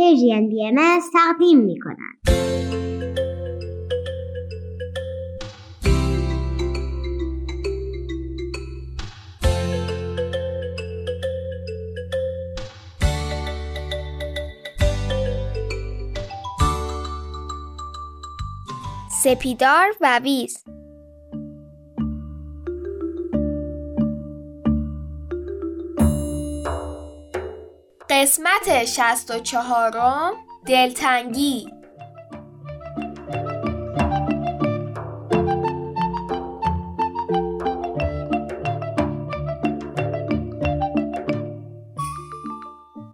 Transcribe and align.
پرژین 0.00 0.48
بی 0.48 0.66
ام 0.66 1.00
تقدیم 1.12 1.58
می 1.58 1.78
کند. 1.80 2.20
سپیدار 19.22 19.88
و 20.00 20.20
ویز 20.24 20.64
قسمت 28.20 28.84
شست 28.84 29.30
و 29.30 29.38
چهارم 29.38 30.32
دلتنگی. 30.66 31.70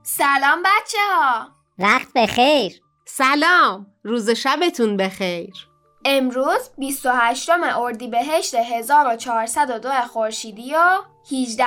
سلام 0.03 0.63
بچه 0.63 0.99
ها 1.15 1.49
وقت 1.79 2.13
بخیر. 2.15 2.81
سلام. 3.05 3.87
روز 4.05 4.31
شبتون 4.31 4.97
بخیر. 4.97 5.55
امروز 6.05 6.71
28 6.79 7.51
اردیبهشت 7.51 8.55
1402 8.55 9.91
خورشیدی 9.91 10.75
و 10.75 11.03
18 11.33 11.65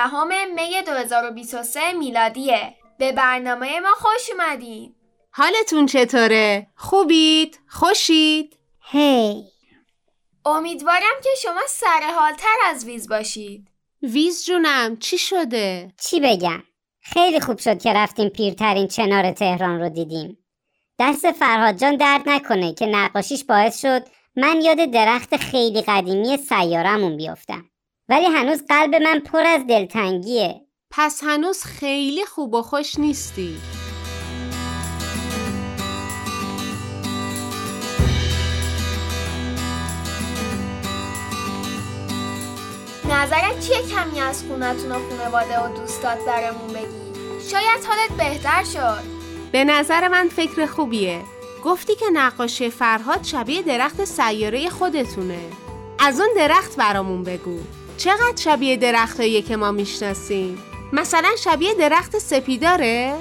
می 0.54 0.82
2023 0.86 1.92
میلادیه. 1.92 2.79
به 3.00 3.12
برنامه 3.12 3.80
ما 3.80 3.88
خوش 3.96 4.30
اومدین 4.30 4.94
حالتون 5.30 5.86
چطوره؟ 5.86 6.66
خوبید؟ 6.76 7.58
خوشید؟ 7.68 8.56
هی 8.90 9.44
امیدوارم 10.44 11.20
که 11.24 11.28
شما 11.42 11.60
سرحالتر 11.68 12.56
از 12.66 12.84
ویز 12.84 13.08
باشید 13.08 13.68
ویز 14.02 14.46
جونم 14.46 14.96
چی 14.96 15.18
شده؟ 15.18 15.92
چی 16.00 16.20
بگم 16.20 16.62
خیلی 17.00 17.40
خوب 17.40 17.58
شد 17.58 17.82
که 17.82 17.92
رفتیم 17.92 18.28
پیرترین 18.28 18.88
چنار 18.88 19.32
تهران 19.32 19.80
رو 19.80 19.88
دیدیم 19.88 20.38
دست 20.98 21.32
فرهاد 21.32 21.76
جان 21.76 21.96
درد 21.96 22.22
نکنه 22.26 22.74
که 22.74 22.86
نقاشیش 22.86 23.44
باعث 23.44 23.80
شد 23.80 24.02
من 24.36 24.60
یاد 24.60 24.90
درخت 24.90 25.36
خیلی 25.36 25.82
قدیمی 25.82 26.36
سیارمون 26.36 27.16
بیفتم 27.16 27.70
ولی 28.08 28.26
هنوز 28.26 28.66
قلب 28.68 28.94
من 28.94 29.20
پر 29.20 29.46
از 29.46 29.66
دلتنگیه 29.66 30.69
پس 30.92 31.20
هنوز 31.24 31.64
خیلی 31.64 32.24
خوب 32.24 32.54
و 32.54 32.62
خوش 32.62 32.98
نیستی. 32.98 33.56
نظرت 43.10 43.60
چیه 43.60 43.76
کمی 43.76 44.20
از 44.20 44.44
خونتون 44.44 44.92
و 44.92 44.98
خونواده 45.08 45.60
و 45.60 45.76
دوستات 45.76 46.18
برامون 46.26 46.68
بگی؟ 46.68 47.48
شاید 47.50 47.84
حالت 47.86 48.10
بهتر 48.18 48.64
شد. 48.64 49.02
به 49.52 49.64
نظر 49.64 50.08
من 50.08 50.28
فکر 50.28 50.66
خوبیه. 50.66 51.22
گفتی 51.64 51.94
که 51.94 52.06
نقاشی 52.12 52.70
فرهاد 52.70 53.24
شبیه 53.24 53.62
درخت 53.62 54.04
سیاره 54.04 54.70
خودتونه. 54.70 55.40
از 55.98 56.20
اون 56.20 56.30
درخت 56.36 56.76
برامون 56.76 57.24
بگو. 57.24 57.58
چقدر 57.96 58.36
شبیه 58.36 58.76
درختایی 58.76 59.42
که 59.42 59.56
ما 59.56 59.70
می‌شناسیم؟ 59.70 60.62
مثلا 60.92 61.36
شبیه 61.44 61.74
درخت 61.74 62.18
سپیداره؟ 62.18 63.16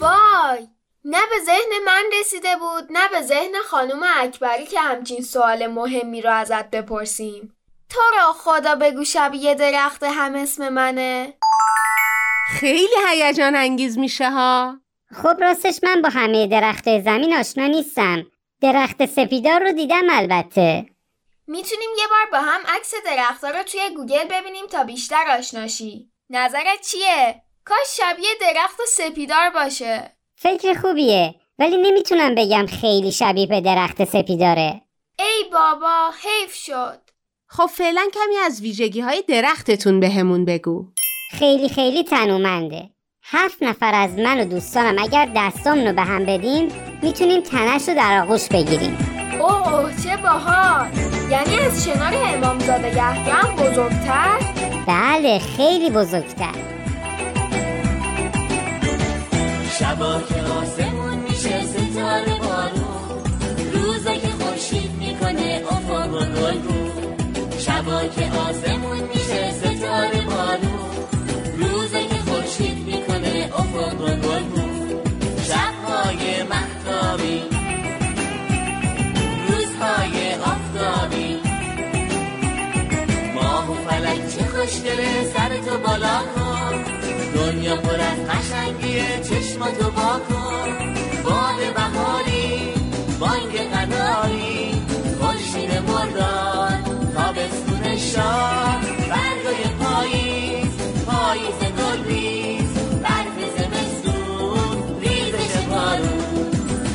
وای 0.00 0.68
نه 1.04 1.18
به 1.30 1.44
ذهن 1.46 1.84
من 1.86 2.02
رسیده 2.20 2.56
بود 2.56 2.84
نه 2.90 3.08
به 3.08 3.22
ذهن 3.22 3.52
خانم 3.66 4.02
اکبری 4.16 4.66
که 4.66 4.80
همچین 4.80 5.22
سوال 5.22 5.66
مهمی 5.66 6.22
رو 6.22 6.30
ازت 6.30 6.70
بپرسیم. 6.70 7.56
تو 7.90 8.00
را 8.16 8.32
خدا 8.32 8.74
بگو 8.74 9.04
شبیه 9.04 9.54
درخت 9.54 10.02
هم 10.02 10.34
اسم 10.34 10.68
منه. 10.68 11.34
خیلی 12.48 12.94
هیجان 13.08 13.56
انگیز 13.56 13.98
میشه 13.98 14.30
ها. 14.30 14.78
خب 15.22 15.36
راستش 15.40 15.80
من 15.82 16.02
با 16.02 16.08
همه 16.08 16.46
درخت 16.46 17.00
زمین 17.00 17.34
آشنا 17.34 17.66
نیستم. 17.66 18.26
درخت 18.60 19.06
سپیدار 19.06 19.60
رو 19.62 19.72
دیدم 19.72 20.04
البته. 20.10 20.93
می‌تونیم 21.46 21.90
یه 21.98 22.04
بار 22.10 22.30
با 22.32 22.46
هم 22.46 22.60
عکس 22.66 22.94
درختها 23.04 23.50
رو 23.50 23.62
توی 23.62 23.80
گوگل 23.96 24.24
ببینیم 24.30 24.66
تا 24.66 24.84
بیشتر 24.84 25.24
آشناشی 25.38 26.10
نظرت 26.30 26.80
چیه؟ 26.90 27.42
کاش 27.64 27.86
شبیه 27.96 28.28
درخت 28.40 28.80
سپیدار 28.88 29.50
باشه. 29.50 30.16
فکر 30.36 30.74
خوبیه 30.74 31.34
ولی 31.58 31.76
نمی‌تونم 31.76 32.34
بگم 32.34 32.66
خیلی 32.66 33.12
شبیه 33.12 33.46
به 33.46 33.60
درخت 33.60 34.04
سپیداره. 34.04 34.80
ای 35.18 35.44
بابا 35.52 36.10
حیف 36.22 36.54
شد. 36.54 37.00
خب 37.46 37.66
فعلا 37.66 38.08
کمی 38.14 38.36
از 38.36 38.60
ویژگی 38.60 39.00
های 39.00 39.24
درختتون 39.28 40.00
بهمون 40.00 40.44
بگو. 40.44 40.86
خیلی 41.30 41.68
خیلی 41.68 42.04
تنومنده. 42.04 42.90
هفت 43.22 43.62
نفر 43.62 43.94
از 43.94 44.18
من 44.18 44.40
و 44.40 44.44
دوستانم 44.44 45.02
اگر 45.02 45.32
دستامونو 45.36 45.92
به 45.92 46.02
هم 46.02 46.24
بدیم 46.24 46.72
می‌تونیم 47.02 47.40
تنش 47.40 47.88
رو 47.88 47.94
در 47.94 48.22
آغوش 48.22 48.48
بگیریم. 48.48 49.13
اوه 49.40 49.90
چه 50.04 50.16
باحال. 50.16 50.88
یعنی 51.30 51.56
از 51.56 51.84
شنار 51.84 52.12
امامزاده 52.34 52.88
یحیی 52.88 53.30
هم 53.30 53.56
بزرگتر؟ 53.56 54.38
بله 54.86 55.38
خیلی 55.38 55.90
بزرگتر. 55.90 56.54
شبا 59.78 60.20
که 60.28 60.34
آسمون 60.34 61.18
میشه 61.18 61.62
ستاره 61.66 62.38
بارون. 62.38 63.24
روزا 63.72 64.14
که 64.14 64.28
خورشید 64.40 64.90
می‌کنه 64.98 65.62
افق 65.70 66.14
و 66.14 66.18
گلگون. 66.18 66.90
شبا 67.58 68.00
که 68.00 68.30
آسمون 68.48 68.73
بالا 85.78 86.18
کن. 86.34 86.84
دنیا 87.34 87.76
پر 87.76 88.00
از 88.00 88.18
قشنگیه 88.30 89.20
چشماتو 89.22 89.90
با 89.90 90.20
کن. 90.28 90.94
باد 91.24 91.74
بهاری 91.74 92.74
بانگ 93.20 93.70
قناری. 93.72 94.82
خورشید 95.20 95.72
مرداد 95.88 96.84
تابستون 97.14 97.96
شاه 97.96 98.80
برگای 99.10 99.64
پاییز 99.80 100.72
پاییز 101.06 101.60
گلریز 101.78 102.74
برف 103.02 103.38
زمستون 103.56 105.00
ریزش 105.00 105.56
بارون 105.70 106.24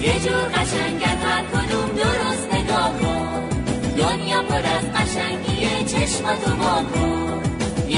یه 0.02 0.20
جور 0.20 0.44
قشنگن 0.56 1.18
هر 1.24 1.44
کدوم 1.44 1.90
درست 1.96 2.54
نگاه 2.54 2.92
کن. 3.02 3.50
دنیا 3.98 4.44
پر 4.44 4.56
از 4.56 4.86
قشنگیه 4.96 5.84
چشماتو 5.86 6.56
با 6.56 6.84
کن. 6.94 7.49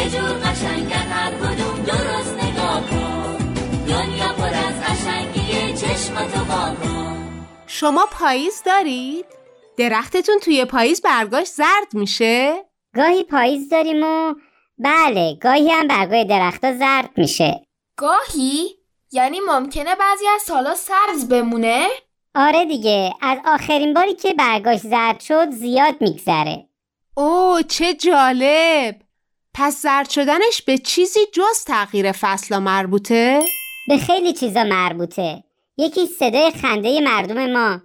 یه 0.02 0.10
جور 0.10 0.34
قشنگن 0.34 1.08
هر 1.12 1.32
کدوم 1.32 1.84
درست 1.84 2.44
نگاه 2.44 2.90
کن. 2.90 3.38
دنیا 3.88 4.34
پر 4.38 4.48
از 4.48 4.82
قشنگیه 4.82 5.74
چشماتو 5.74 6.46
با 6.46 6.76
کن. 6.84 7.46
شما 7.68 8.06
پاییز 8.12 8.64
دارید؟ 8.66 9.26
درختتون 9.78 10.40
توی 10.40 10.66
پاییز 10.66 11.02
برگاش 11.02 11.48
زرد 11.48 11.94
میشه؟ 11.94 12.66
گاهی 12.96 13.24
پاییز 13.24 13.70
داریم 13.70 14.04
و 14.04 14.34
بله 14.78 15.38
گاهی 15.42 15.72
هم 15.72 15.88
برگای 15.88 16.26
درختها 16.26 16.74
زرد 16.74 17.10
میشه. 17.18 17.66
گاهی؟ 17.98 18.70
یعنی 19.12 19.40
ممکنه 19.48 19.96
بعضی 19.96 20.26
از 20.36 20.42
سالا 20.42 20.76
سبز 20.76 21.28
بمونه؟ 21.30 21.88
آره 22.36 22.66
دیگه 22.66 23.14
از 23.22 23.38
آخرین 23.46 23.94
باری 23.94 24.14
که 24.14 24.34
برگاش 24.34 24.80
زرد 24.80 25.20
شد 25.20 25.50
زیاد 25.52 25.96
میگذره. 26.02 26.68
اوه 27.18 27.64
چه 27.64 27.94
جالب! 27.94 29.01
پس 29.54 29.82
زرد 29.82 30.10
شدنش 30.10 30.62
به 30.62 30.78
چیزی 30.78 31.20
جز 31.34 31.66
تغییر 31.68 32.12
فصل 32.12 32.58
مربوطه؟ 32.58 33.42
به 33.88 33.98
خیلی 33.98 34.34
چیزا 34.34 34.64
مربوطه. 34.64 35.44
یکی 35.78 36.06
صدای 36.08 36.52
خنده 36.52 37.00
مردم 37.00 37.52
ما. 37.54 37.82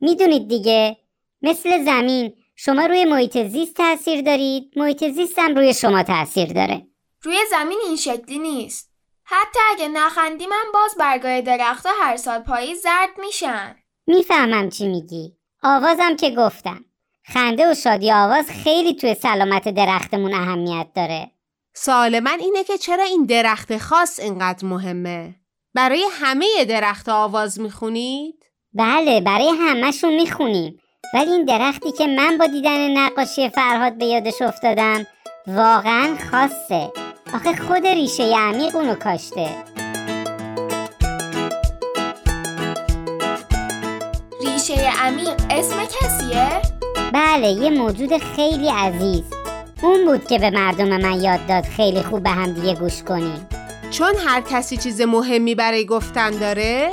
می‌دونید 0.00 0.48
دیگه 0.48 0.96
مثل 1.42 1.84
زمین 1.84 2.34
شما 2.56 2.86
روی 2.86 3.04
محیط 3.04 3.38
زیست 3.38 3.74
تاثیر 3.74 4.22
دارید 4.22 4.70
محیط 4.76 5.04
زیست 5.04 5.38
هم 5.38 5.54
روی 5.54 5.74
شما 5.74 6.02
تاثیر 6.02 6.52
داره. 6.52 6.86
روی 7.22 7.38
زمین 7.50 7.78
این 7.86 7.96
شکلی 7.96 8.38
نیست. 8.38 8.90
حتی 9.24 9.58
اگه 9.70 9.88
نخندیم 9.88 10.52
هم 10.52 10.72
باز 10.74 10.94
برگای 10.98 11.42
درختها 11.42 11.92
هر 12.00 12.16
سال 12.16 12.38
پاییز 12.38 12.82
زرد 12.82 13.10
میشن. 13.18 13.76
می‌فهمم 14.06 14.70
چی 14.70 14.88
میگی. 14.88 15.36
آوازم 15.62 16.16
که 16.16 16.30
گفتم. 16.30 16.84
خنده 17.26 17.70
و 17.70 17.74
شادی 17.74 18.12
آواز 18.12 18.50
خیلی 18.64 18.94
توی 18.94 19.14
سلامت 19.14 19.68
درختمون 19.68 20.34
اهمیت 20.34 20.86
داره 20.94 21.30
سوال 21.74 22.20
من 22.20 22.38
اینه 22.40 22.64
که 22.64 22.78
چرا 22.78 23.04
این 23.04 23.24
درخت 23.24 23.78
خاص 23.78 24.20
اینقدر 24.20 24.66
مهمه؟ 24.66 25.34
برای 25.74 26.06
همه 26.12 26.64
درخت 26.68 27.08
آواز 27.08 27.60
می‌خونید؟ 27.60 28.44
بله 28.72 29.20
برای 29.20 29.48
همهشون 29.48 30.14
می‌خونیم 30.14 30.78
ولی 31.14 31.30
این 31.30 31.44
درختی 31.44 31.92
که 31.92 32.06
من 32.06 32.38
با 32.38 32.46
دیدن 32.46 32.98
نقاشی 32.98 33.48
فرهاد 33.48 33.98
به 33.98 34.04
یادش 34.04 34.42
افتادم 34.42 35.06
واقعا 35.46 36.16
خاصه 36.30 36.92
آخه 37.34 37.56
خود 37.56 37.86
ریشه 37.86 38.36
عمیق 38.36 38.76
اونو 38.76 38.94
کاشته 38.94 39.64
ریشه 44.40 44.92
عمیق 45.02 45.34
اسم 45.50 45.84
کسیه؟ 45.84 46.83
بله 47.14 47.48
یه 47.48 47.70
موجود 47.70 48.18
خیلی 48.18 48.68
عزیز. 48.68 49.22
اون 49.82 50.04
بود 50.04 50.26
که 50.26 50.38
به 50.38 50.50
مردم 50.50 51.00
من 51.00 51.22
یاد 51.22 51.46
داد 51.46 51.64
خیلی 51.64 52.02
خوب 52.02 52.22
به 52.22 52.30
هم 52.30 52.52
دیگه 52.52 52.74
گوش 52.74 53.02
کنیم. 53.02 53.48
چون 53.90 54.14
هر 54.26 54.40
کسی 54.40 54.76
چیز 54.76 55.00
مهمی 55.00 55.54
برای 55.54 55.86
گفتن 55.86 56.30
داره؟ 56.30 56.92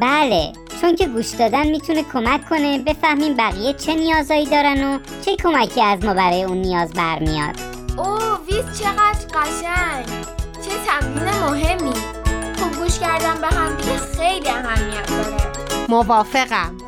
بله 0.00 0.52
چون 0.80 0.96
که 0.96 1.06
گوش 1.06 1.30
دادن 1.30 1.66
می‌تونه 1.66 2.02
کمک 2.12 2.48
کنه 2.48 2.78
بفهمیم 2.78 3.34
بقیه 3.36 3.72
چه 3.72 3.94
نیازایی 3.94 4.46
دارن 4.46 4.84
و 4.84 4.98
چه 5.24 5.36
کمکی 5.36 5.82
از 5.82 6.04
ما 6.04 6.14
برای 6.14 6.42
اون 6.42 6.58
نیاز 6.58 6.92
برمیاد. 6.92 7.54
اوه 7.98 8.38
ویز 8.46 8.80
چقدر 8.80 9.26
قشنگ. 9.34 10.06
چه 10.64 10.70
تمرین 10.86 11.34
مهمی. 11.44 11.94
خوب 12.58 12.82
گوش 12.82 12.98
کردن 12.98 13.40
به 13.40 13.46
هم 13.46 13.76
دیگه 13.76 13.96
خیلی 13.96 14.48
اهمیت 14.48 15.06
داره. 15.10 15.36
موافقم. 15.88 16.83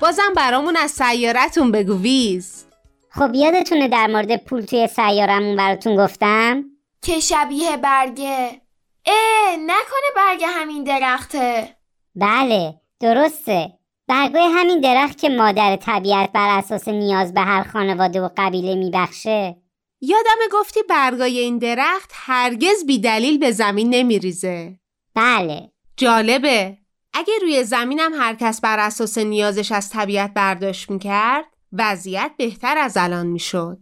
بازم 0.00 0.32
برامون 0.36 0.76
از 0.76 0.90
سیارتون 0.90 1.72
بگو 1.72 1.98
ویز. 2.02 2.64
خب 3.10 3.34
یادتونه 3.34 3.88
در 3.88 4.06
مورد 4.06 4.44
پول 4.44 4.60
توی 4.60 4.86
سیارمون 4.86 5.56
براتون 5.56 6.04
گفتم؟ 6.04 6.64
که 7.02 7.20
شبیه 7.20 7.76
برگه. 7.76 8.60
اه 9.06 9.56
نکنه 9.56 10.10
برگه 10.16 10.46
همین 10.46 10.84
درخته. 10.84 11.76
بله 12.14 12.74
درسته. 13.00 13.72
برگای 14.08 14.48
همین 14.54 14.80
درخت 14.80 15.18
که 15.18 15.28
مادر 15.28 15.76
طبیعت 15.76 16.32
بر 16.32 16.58
اساس 16.58 16.88
نیاز 16.88 17.34
به 17.34 17.40
هر 17.40 17.62
خانواده 17.62 18.20
و 18.20 18.28
قبیله 18.36 18.74
میبخشه. 18.74 19.56
یادم 20.00 20.38
گفتی 20.52 20.80
برگای 20.88 21.38
این 21.38 21.58
درخت 21.58 22.10
هرگز 22.14 22.86
بی 22.86 22.98
دلیل 22.98 23.38
به 23.38 23.50
زمین 23.50 23.90
نمیریزه. 23.90 24.78
بله. 25.14 25.70
جالبه. 25.96 26.79
اگه 27.12 27.32
روی 27.42 27.64
زمینم 27.64 28.12
هر 28.14 28.34
کس 28.34 28.60
بر 28.60 28.78
اساس 28.78 29.18
نیازش 29.18 29.72
از 29.72 29.90
طبیعت 29.90 30.34
برداشت 30.34 30.90
می‌کرد 30.90 31.44
وضعیت 31.72 32.30
بهتر 32.38 32.78
از 32.78 32.96
الان 32.96 33.26
می‌شد 33.26 33.78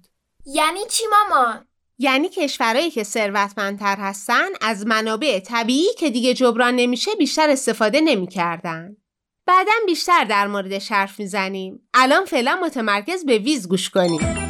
یعنی 0.46 0.80
چی 0.90 1.04
مامان؟ 1.10 1.64
یعنی 1.98 2.28
کشورهایی 2.28 2.90
که 2.90 3.04
ثروتمندتر 3.04 3.96
هستن 3.96 4.48
از 4.60 4.86
منابع 4.86 5.40
طبیعی 5.40 5.94
که 5.98 6.10
دیگه 6.10 6.34
جبران 6.34 6.76
نمیشه 6.76 7.10
بیشتر 7.18 7.50
استفاده 7.50 8.00
نمی‌کردن. 8.00 8.96
بعدا 9.46 9.72
بیشتر 9.86 10.24
در 10.24 10.46
موردش 10.46 10.92
حرف 10.92 11.20
می‌زنیم. 11.20 11.88
الان 11.94 12.24
فعلا 12.24 12.58
متمرکز 12.62 13.24
به 13.26 13.38
ویز 13.38 13.68
گوش 13.68 13.90
کنیم. 13.90 14.47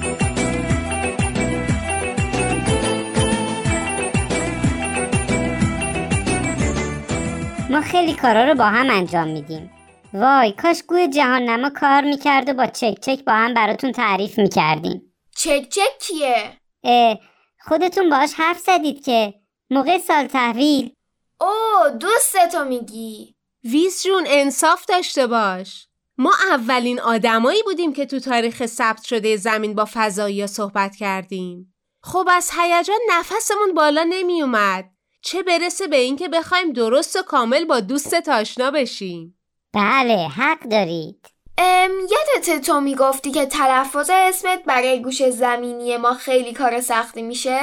ما 7.78 7.84
خیلی 7.84 8.14
کارا 8.14 8.44
رو 8.44 8.54
با 8.54 8.64
هم 8.64 8.90
انجام 8.90 9.28
میدیم 9.28 9.70
وای 10.14 10.52
کاش 10.52 10.82
گوی 10.82 11.08
جهان 11.08 11.42
نما 11.42 11.70
کار 11.70 12.00
می‌کرد 12.00 12.48
و 12.48 12.52
با 12.52 12.66
چک 12.66 12.94
چک 13.00 13.24
با 13.24 13.32
هم 13.32 13.54
براتون 13.54 13.92
تعریف 13.92 14.38
می‌کردیم 14.38 15.14
چک 15.36 15.68
چک 15.68 15.98
کیه؟ 16.00 16.52
اه 16.84 17.18
خودتون 17.60 18.10
باش 18.10 18.34
حرف 18.36 18.58
زدید 18.58 19.04
که 19.04 19.34
موقع 19.70 19.98
سال 19.98 20.26
تحویل 20.26 20.92
اوه 21.40 21.90
دوستتو 22.00 22.64
میگی 22.64 23.34
ویز 23.64 24.02
جون 24.02 24.24
انصاف 24.28 24.84
داشته 24.84 25.26
باش. 25.26 25.88
ما 26.18 26.32
اولین 26.52 27.00
آدمایی 27.00 27.62
بودیم 27.62 27.92
که 27.92 28.06
تو 28.06 28.20
تاریخ 28.20 28.66
ثبت 28.66 29.04
شده 29.04 29.36
زمین 29.36 29.74
با 29.74 29.88
فضایی 29.92 30.46
صحبت 30.46 30.96
کردیم. 30.96 31.74
خب 32.02 32.28
از 32.30 32.50
هیجان 32.58 33.00
نفسمون 33.10 33.74
بالا 33.74 34.06
نمی 34.08 34.42
اومد. 34.42 34.90
چه 35.20 35.42
برسه 35.42 35.86
به 35.86 35.96
اینکه 35.96 36.28
بخوایم 36.28 36.72
درست 36.72 37.16
و 37.16 37.22
کامل 37.22 37.64
با 37.64 37.80
دوست 37.80 38.28
آشنا 38.28 38.70
بشیم. 38.70 39.38
بله 39.72 40.28
حق 40.28 40.60
دارید 40.60 41.26
ام 41.58 41.90
یادت 42.00 42.66
تو 42.66 42.80
می‌گفتی 42.80 43.30
که 43.30 43.46
تلفظ 43.46 44.10
اسمت 44.12 44.64
برای 44.64 45.02
گوش 45.02 45.28
زمینی 45.28 45.96
ما 45.96 46.14
خیلی 46.14 46.52
کار 46.52 46.80
سختی 46.80 47.22
میشه؟ 47.22 47.60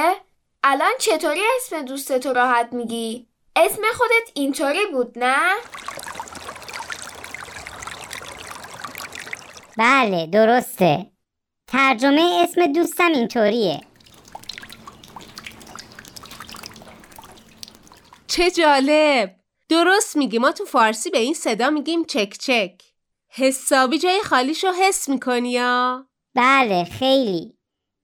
الان 0.64 0.92
چطوری 0.98 1.40
اسم 1.56 1.82
دوستتو 1.82 2.32
راحت 2.32 2.72
میگی؟ 2.72 3.26
اسم 3.56 3.82
خودت 3.94 4.30
اینطوری 4.34 4.86
بود 4.92 5.18
نه؟ 5.18 5.36
بله 9.78 10.26
درسته 10.26 11.06
ترجمه 11.66 12.40
اسم 12.42 12.72
دوستم 12.72 13.12
اینطوریه 13.12 13.80
چه 18.36 18.50
جالب. 18.50 19.34
درست 19.68 20.16
میگی 20.16 20.38
ما 20.38 20.52
تو 20.52 20.64
فارسی 20.64 21.10
به 21.10 21.18
این 21.18 21.34
صدا 21.34 21.70
میگیم 21.70 22.04
چک 22.04 22.36
چک. 22.38 22.82
حسابی 23.28 23.98
جای 23.98 24.20
خالیشو 24.24 24.72
حس 24.72 25.08
می‌کنی 25.08 25.52
یا؟ 25.52 26.06
بله 26.34 26.84
خیلی 26.84 27.54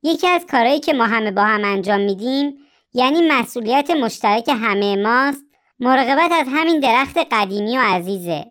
یکی 0.02 0.29
از 0.29 0.46
کارهایی 0.50 0.81
که 0.81 0.93
ما 0.93 1.06
همه 1.06 1.31
با 1.31 1.43
هم 1.43 1.64
انجام 1.64 2.00
میدیم 2.00 2.55
یعنی 2.94 3.29
مسئولیت 3.29 3.90
مشترک 3.90 4.49
همه 4.49 4.96
ماست 4.96 5.44
مراقبت 5.79 6.32
از 6.32 6.46
همین 6.50 6.81
درخت 6.81 7.19
قدیمی 7.32 7.79
و 7.79 7.81
عزیزه 7.81 8.44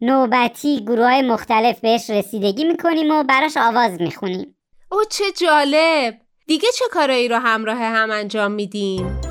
نوبتی 0.00 0.84
گروه 0.84 1.04
های 1.04 1.22
مختلف 1.22 1.80
بهش 1.80 2.10
رسیدگی 2.10 2.64
می‌کنیم 2.64 3.10
و 3.10 3.22
براش 3.22 3.56
آواز 3.56 4.00
می‌خونیم 4.00 4.56
او 4.92 5.04
چه 5.10 5.24
جالب. 5.40 6.18
دیگه 6.46 6.68
چه 6.78 6.84
کارایی 6.90 7.28
رو 7.28 7.36
همراه 7.36 7.78
هم 7.78 8.10
انجام 8.10 8.52
میدین؟ 8.52 9.27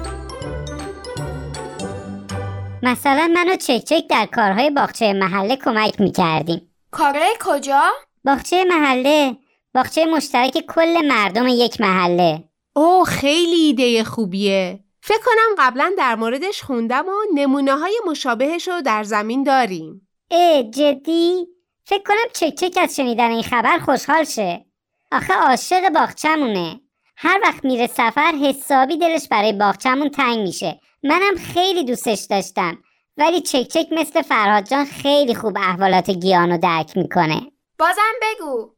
مثلا 2.84 3.32
من 3.34 3.50
و 3.50 3.56
چک 3.56 3.84
چک 3.84 4.08
در 4.10 4.26
کارهای 4.26 4.70
باغچه 4.70 5.14
محله 5.14 5.56
کمک 5.56 6.02
می‌کردیم 6.02 6.74
کارای 6.92 7.36
کجا؟ 7.40 7.84
باغچه 8.26 8.64
محله 8.64 9.38
باغچه 9.76 10.06
مشترک 10.06 10.66
کل 10.68 11.06
مردم 11.08 11.48
یک 11.48 11.82
محله 11.82 12.44
اوه 12.76 13.06
خیلی 13.06 13.56
ایده 13.56 14.04
خوبیه. 14.04 14.80
فکر 15.02 15.22
کنم 15.26 15.56
قبلا 15.66 15.94
در 15.98 16.16
موردش 16.16 16.64
خوندم 16.64 17.06
و 17.06 17.16
نمونه 17.34 17.76
های 17.76 18.02
مشابهش 18.08 18.68
رو 18.68 18.82
در 18.82 19.04
زمین 19.04 19.44
داریم. 19.44 20.08
اه 20.32 20.64
جدی؟ 20.64 21.48
فکر 21.86 22.04
کنم 22.04 22.30
چک 22.34 22.56
چک 22.56 22.78
از 22.82 22.96
شنیدن 22.96 23.32
این 23.32 23.44
خبر 23.44 23.78
خوشحال 23.78 24.24
شه 24.24 24.66
آخه 25.12 25.34
عاشق 25.34 25.90
باغچمونه 25.90 26.82
هر 27.18 27.40
وقت 27.44 27.66
میره 27.66 27.88
سفر 27.88 28.32
حسابی 28.42 28.98
دلش 28.98 29.28
برای 29.28 29.54
باغچمون 29.54 30.10
تنگ 30.10 30.40
میشه 30.40 30.80
منم 31.04 31.36
خیلی 31.54 31.84
دوستش 31.84 32.28
داشتم. 32.30 32.78
ولی 33.18 33.42
چک 33.42 33.68
چک 33.68 33.88
مثل 33.92 34.22
فرهاد 34.22 34.64
جان 34.64 34.86
خیلی 34.86 35.36
خوب 35.36 35.58
احوالات 35.58 36.10
گیانو 36.10 36.58
درک 36.58 36.98
می‌کنه. 36.98 37.42
بازم 37.80 38.14
بگو. 38.22 38.70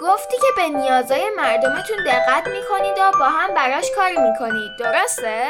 گفتی 0.00 0.36
که 0.36 0.46
به 0.56 0.68
نیازای 0.68 1.30
مردمتون 1.36 1.96
دقت 2.06 2.46
می‌کنید 2.48 2.98
و 2.98 3.18
با 3.18 3.24
هم 3.24 3.54
براش 3.54 3.86
کار 3.96 4.10
می‌کنید. 4.10 4.70
درسته؟ 4.80 5.44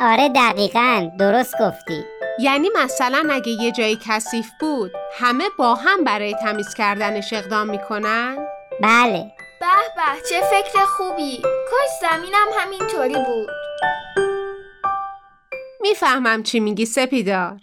آره 0.00 0.28
دقیقا. 0.28 1.10
درست 1.18 1.54
گفتی. 1.60 2.04
یعنی 2.38 2.68
مثلا 2.74 3.28
اگه 3.32 3.48
یه 3.48 3.72
جایی 3.72 3.98
کثیف 4.08 4.46
بود 4.60 4.92
همه 5.18 5.44
با 5.58 5.74
هم 5.74 6.04
برای 6.04 6.34
تمیز 6.34 6.74
کردنش 6.74 7.32
اقدام 7.32 7.70
می‌کنن؟ 7.70 8.36
بله. 8.82 9.32
به 9.60 9.66
به 9.96 10.28
چه 10.30 10.40
فکر 10.40 10.84
خوبی. 10.84 11.42
کاش 11.42 12.10
زمینم 12.10 12.46
همینطوری 12.58 13.24
بود. 13.24 13.48
می‌فهمم 15.88 16.42
چی 16.42 16.60
میگی 16.60 16.86
سپیدار. 16.86 17.60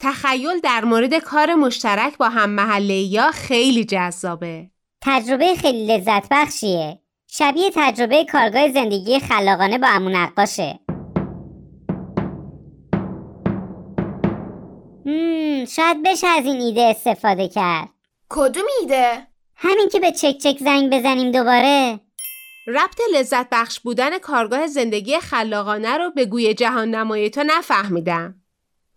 تخیل 0.00 0.60
در 0.62 0.84
مورد 0.84 1.14
کار 1.14 1.54
مشترک 1.54 2.18
با 2.18 2.28
هم 2.28 2.50
محله 2.50 2.94
یا 2.94 3.30
خیلی 3.30 3.84
جذابه. 3.84 4.70
تجربه 5.02 5.54
خیلی 5.54 5.86
لذت 5.86 6.28
بخشیه 6.30 6.98
شبیه 7.26 7.70
تجربه 7.74 8.24
کارگاه 8.24 8.72
زندگی 8.72 9.20
خلاقانه 9.20 9.78
با 9.78 9.86
امون 9.88 10.16
نقاشه 10.16 10.78
شاید 15.68 16.02
بشه 16.04 16.26
از 16.26 16.44
این 16.44 16.60
ایده 16.60 16.82
استفاده 16.82 17.48
کرد 17.48 17.88
کدوم 18.28 18.64
ایده؟ 18.80 19.26
همین 19.56 19.88
که 19.92 20.00
به 20.00 20.12
چک 20.12 20.38
چک 20.38 20.56
زنگ 20.58 20.92
بزنیم 20.92 21.30
دوباره 21.30 22.00
ربط 22.66 23.00
لذت 23.14 23.48
بخش 23.50 23.80
بودن 23.80 24.18
کارگاه 24.18 24.66
زندگی 24.66 25.18
خلاقانه 25.18 25.98
رو 25.98 26.10
به 26.10 26.26
گوی 26.26 26.54
جهان 26.54 26.94
نمای 26.94 27.30
تو 27.30 27.42
نفهمیدم. 27.46 28.34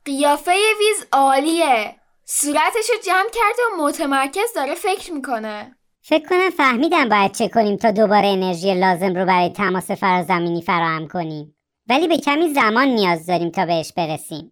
قیافه 0.05 0.51
ویز 0.51 1.05
عالیه. 1.11 1.95
صورتشو 2.25 2.93
جمع 3.05 3.29
کرده 3.33 3.61
و 3.73 3.83
متمرکز 3.83 4.53
داره 4.55 4.75
فکر 4.75 5.13
می‌کنه. 5.13 5.75
فکر 6.01 6.29
کنم 6.29 6.49
فهمیدم 6.49 7.09
باید 7.09 7.31
چه 7.31 7.47
کنیم 7.47 7.77
تا 7.77 7.91
دوباره 7.91 8.27
انرژی 8.27 8.73
لازم 8.73 9.15
رو 9.15 9.25
برای 9.25 9.49
تماس 9.49 9.91
فرازمینی 9.91 10.61
فراهم 10.61 11.07
کنیم. 11.07 11.55
ولی 11.89 12.07
به 12.07 12.17
کمی 12.17 12.53
زمان 12.53 12.87
نیاز 12.87 13.25
داریم 13.25 13.49
تا 13.49 13.65
بهش 13.65 13.93
برسیم. 13.93 14.51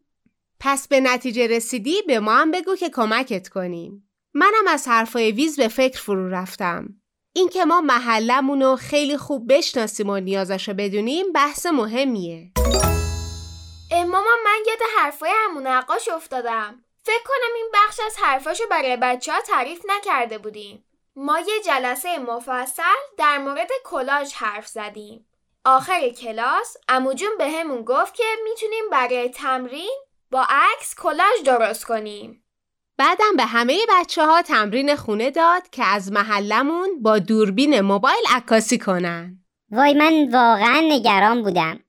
پس 0.59 0.87
به 0.87 0.99
نتیجه 0.99 1.47
رسیدی 1.47 2.01
به 2.07 2.19
ما 2.19 2.35
هم 2.35 2.51
بگو 2.51 2.75
که 2.75 2.89
کمکت 2.89 3.49
کنیم. 3.49 4.09
منم 4.33 4.67
از 4.69 4.87
حرفای 4.87 5.31
ویز 5.31 5.59
به 5.59 5.67
فکر 5.67 5.99
فرو 5.99 6.29
رفتم. 6.29 7.02
اینکه 7.35 7.65
ما 7.65 7.81
محلمون 7.81 8.61
رو 8.61 8.75
خیلی 8.75 9.17
خوب 9.17 9.53
بشناسیم 9.53 10.09
و 10.09 10.19
نیازش 10.19 10.69
بدونیم 10.69 11.31
بحث 11.31 11.65
مهمیه. 11.65 12.51
ماما 13.91 14.35
من 14.45 14.59
یاد 14.67 14.79
حرفای 14.97 15.31
همون 15.45 15.67
نقاش 15.67 16.07
افتادم. 16.07 16.83
فکر 17.03 17.23
کنم 17.25 17.55
این 17.55 17.69
بخش 17.73 17.99
از 18.05 18.15
حرفاشو 18.21 18.63
برای 18.71 18.97
بچه 19.01 19.33
ها 19.33 19.41
تعریف 19.41 19.81
نکرده 19.85 20.37
بودیم. 20.37 20.83
ما 21.15 21.39
یه 21.39 21.61
جلسه 21.65 22.19
مفصل 22.19 22.83
در 23.17 23.37
مورد 23.37 23.69
کلاژ 23.83 24.33
حرف 24.33 24.67
زدیم. 24.67 25.25
آخر 25.65 26.09
کلاس 26.09 26.77
اموجون 26.87 27.37
به 27.37 27.49
همون 27.49 27.83
گفت 27.83 28.15
که 28.15 28.23
می‌تونیم 28.43 28.89
برای 28.91 29.29
تمرین 29.29 29.99
با 30.31 30.45
عکس 30.49 30.95
کلاژ 30.95 31.41
درست 31.45 31.85
کنیم. 31.85 32.42
بعدم 32.97 33.35
به 33.37 33.45
همه 33.45 33.77
بچه 33.89 34.25
ها 34.25 34.41
تمرین 34.41 34.95
خونه 34.95 35.31
داد 35.31 35.69
که 35.69 35.83
از 35.85 36.11
محلمون 36.11 37.01
با 37.01 37.19
دوربین 37.19 37.81
موبایل 37.81 38.23
عکاسی 38.35 38.77
کنن. 38.77 39.39
وای 39.71 39.93
من 39.93 40.29
واقعا 40.31 40.81
نگران 40.89 41.43
بودم. 41.43 41.79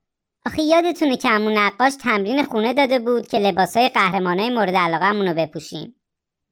آخه 0.46 0.62
یادتونه 0.62 1.16
که 1.16 1.28
همون 1.28 1.58
نقاش 1.58 1.92
تمرین 1.94 2.44
خونه 2.44 2.74
داده 2.74 2.98
بود 2.98 3.28
که 3.28 3.38
لباسای 3.38 3.88
قهرمانای 3.88 4.50
مورد 4.50 4.76
علاقه 4.76 5.10
رو 5.10 5.34
بپوشیم. 5.34 6.00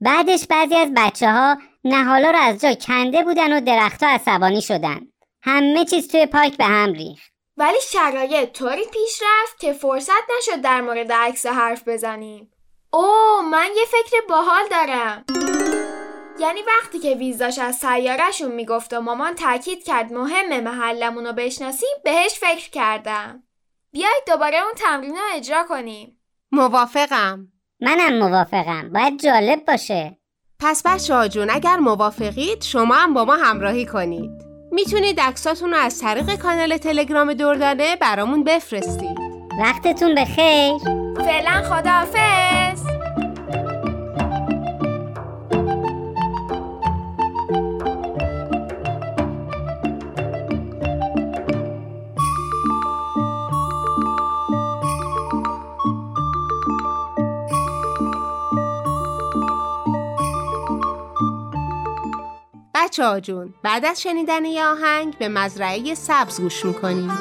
بعدش 0.00 0.46
بعضی 0.46 0.74
از 0.74 0.92
بچه 0.96 1.32
ها 1.32 1.58
نهالا 1.84 2.30
رو 2.30 2.38
از 2.38 2.60
جا 2.60 2.74
کنده 2.74 3.22
بودن 3.22 3.56
و 3.56 3.60
درختها 3.60 4.08
عصبانی 4.08 4.62
شدن. 4.62 5.00
همه 5.42 5.84
چیز 5.84 6.08
توی 6.08 6.26
پارک 6.26 6.56
به 6.56 6.64
هم 6.64 6.92
ریخت. 6.92 7.32
ولی 7.56 7.78
شرایط 7.92 8.52
طوری 8.52 8.84
پیش 8.92 9.22
رفت 9.22 9.60
که 9.60 9.72
فرصت 9.72 10.22
نشد 10.38 10.60
در 10.60 10.80
مورد 10.80 11.12
عکس 11.12 11.46
حرف 11.46 11.88
بزنیم. 11.88 12.50
اوه 12.94 13.48
من 13.50 13.68
یه 13.76 13.84
فکر 13.84 14.16
باحال 14.28 14.62
دارم. 14.70 15.24
یعنی 16.40 16.60
وقتی 16.62 16.98
که 16.98 17.14
ویزاش 17.14 17.58
از 17.58 17.74
سیارشون 17.74 18.52
می‌گفت 18.52 18.92
و 18.92 19.00
مامان 19.00 19.34
تاکید 19.34 19.84
کرد 19.84 20.12
مهم 20.12 20.60
محلمون 20.60 21.26
رو 21.26 21.32
بشناسیم 21.32 21.88
بهش 22.04 22.38
فکر 22.40 22.70
کردم. 22.70 23.42
بیایید 23.92 24.22
دوباره 24.26 24.58
اون 24.58 24.72
تمرین 24.76 25.10
رو 25.10 25.22
اجرا 25.34 25.64
کنیم. 25.68 26.18
موافقم. 26.52 27.48
منم 27.80 28.18
موافقم. 28.18 28.92
باید 28.92 29.20
جالب 29.22 29.64
باشه. 29.64 30.18
پس 30.60 30.82
بچه 30.86 31.14
ها 31.14 31.28
جون 31.28 31.50
اگر 31.50 31.76
موافقید 31.76 32.62
شما 32.62 32.94
هم 32.94 33.14
با 33.14 33.24
ما 33.24 33.36
همراهی 33.36 33.86
کنید. 33.86 34.30
می‌تونید 34.72 35.20
عکساتون 35.20 35.70
رو 35.70 35.76
از 35.76 36.00
طریق 36.00 36.36
کانال 36.36 36.76
تلگرام 36.76 37.34
دردانه 37.34 37.96
برامون 37.96 38.44
بفرستید. 38.44 39.18
وقتتون 39.60 40.14
بخیر. 40.14 40.72
فعلا 41.16 41.62
خداحافظ. 41.62 42.61
بچه 62.92 63.04
ها 63.04 63.20
جون 63.20 63.54
بعد 63.62 63.84
از 63.84 64.02
شنیدن 64.02 64.44
یه 64.44 64.64
آهنگ 64.64 65.18
به 65.18 65.28
مزرعه 65.28 65.94
سبز 65.94 66.40
گوش 66.40 66.64
می‌کنیم. 66.64 67.12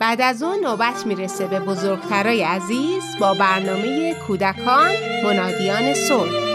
بعد 0.00 0.20
از 0.20 0.42
اون 0.42 0.60
نوبت 0.64 1.06
می‌رسه 1.06 1.46
به 1.46 1.60
بزرگترای 1.60 2.42
عزیز 2.42 3.02
با 3.20 3.34
برنامه 3.34 4.14
کودکان 4.26 4.90
منادیان 5.24 5.94
صلح. 5.94 6.49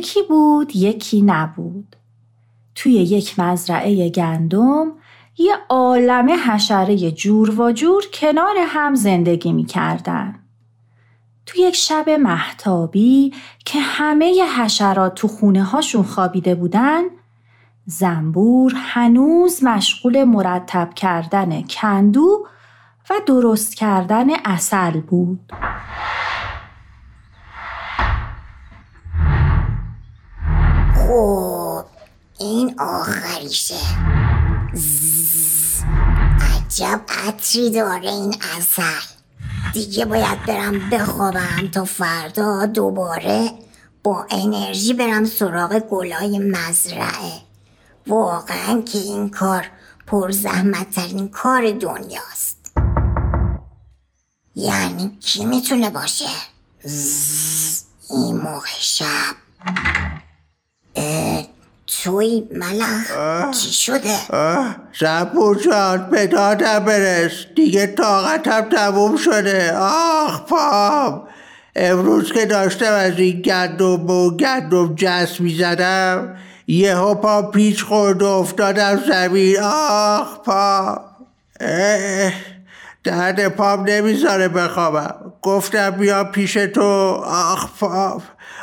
یکی 0.00 0.22
بود 0.22 0.76
یکی 0.76 1.22
نبود 1.22 1.96
توی 2.74 2.92
یک 2.92 3.38
مزرعه 3.38 4.08
گندم 4.08 4.92
یه 5.38 5.54
عالمه 5.68 6.36
حشره 6.36 7.10
جور 7.10 7.60
و 7.60 7.72
جور 7.72 8.02
کنار 8.12 8.54
هم 8.58 8.94
زندگی 8.94 9.52
می 9.52 9.64
کردن. 9.64 10.38
تو 11.46 11.60
یک 11.60 11.76
شب 11.76 12.10
محتابی 12.10 13.34
که 13.64 13.80
همه 13.80 14.44
حشرات 14.58 15.14
تو 15.14 15.28
خونه 15.28 15.62
هاشون 15.62 16.02
خوابیده 16.02 16.54
بودن 16.54 17.02
زنبور 17.86 18.72
هنوز 18.76 19.64
مشغول 19.64 20.24
مرتب 20.24 20.94
کردن 20.94 21.62
کندو 21.62 22.46
و 23.10 23.14
درست 23.26 23.74
کردن 23.74 24.26
اصل 24.44 25.00
بود. 25.00 25.52
خب 31.10 31.84
این 32.38 32.80
آخریشه. 32.80 33.78
عجب 36.40 37.00
عطری 37.08 37.70
داره 37.70 38.10
این 38.10 38.34
اصل 38.56 38.82
دیگه 39.72 40.04
باید 40.04 40.46
برم 40.46 40.90
بخوابم 40.90 41.68
تا 41.72 41.84
فردا 41.84 42.66
دوباره 42.66 43.50
با 44.02 44.26
انرژی 44.30 44.94
برم 44.94 45.24
سراغ 45.24 45.78
گلای 45.78 46.38
مزرعه. 46.38 47.32
واقعا 48.06 48.82
که 48.82 48.98
این 48.98 49.30
کار 49.30 49.66
پر 50.06 50.30
زحمت 50.30 50.90
ترین 50.90 51.28
کار 51.28 51.70
دنیاست. 51.70 52.72
یعنی 54.54 55.18
کی 55.20 55.44
می‌تونه 55.44 55.90
باشه؟ 55.90 56.28
این 58.10 58.36
موقع 58.36 58.68
شب. 58.80 59.34
توی 61.86 62.48
ملخ 62.54 63.50
چی 63.50 63.72
شده؟ 63.72 64.16
زنبور 65.00 65.58
جان 65.58 66.10
به 66.10 66.26
دادم 66.26 66.78
برس 66.78 67.32
دیگه 67.56 67.86
طاقتم 67.86 68.60
تموم 68.60 69.16
شده. 69.16 69.76
آخ 69.76 70.40
پام. 70.40 71.22
امروز 71.76 72.32
که 72.32 72.46
داشتم 72.46 72.92
از 72.92 73.18
این 73.18 73.40
گندم 73.40 74.10
و 74.10 74.36
گندم 74.36 74.94
جس 74.94 75.40
می‌زدم 75.40 76.36
یه 76.66 76.94
پا 76.94 77.42
پیچ 77.42 77.82
خورد 77.84 78.22
و 78.22 78.26
افتادم 78.26 79.00
زمین. 79.08 79.56
آخ 79.62 80.38
پام. 80.44 81.00
درد 83.04 83.48
پام 83.48 83.84
نمی‌ذاره 83.84 84.48
بخوابم. 84.48 85.32
گفتم 85.42 85.90
بیا 85.90 86.24
پیش 86.24 86.54
تو. 86.54 86.82
آخ 87.24 87.66
پام. 87.80 88.22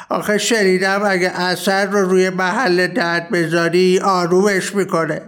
آخه 0.10 0.38
شنیدم 0.38 1.02
اگه 1.06 1.30
اثر 1.30 1.86
رو 1.86 2.10
روی 2.10 2.30
محل 2.30 2.88
درد 2.88 3.30
بذاری 3.30 4.00
آرومش 4.00 4.76
می‌کنه. 4.76 5.22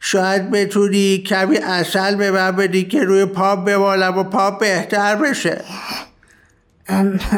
شاید 0.00 0.50
بتونی 0.50 1.18
کمی 1.18 1.56
اصل 1.56 2.14
به 2.14 2.30
من 2.30 2.50
بدی 2.50 2.84
که 2.84 3.04
روی 3.04 3.24
پام 3.24 3.64
بمالم 3.64 4.18
و 4.18 4.24
پام 4.24 4.58
بهتر 4.58 5.16
بشه. 5.16 5.64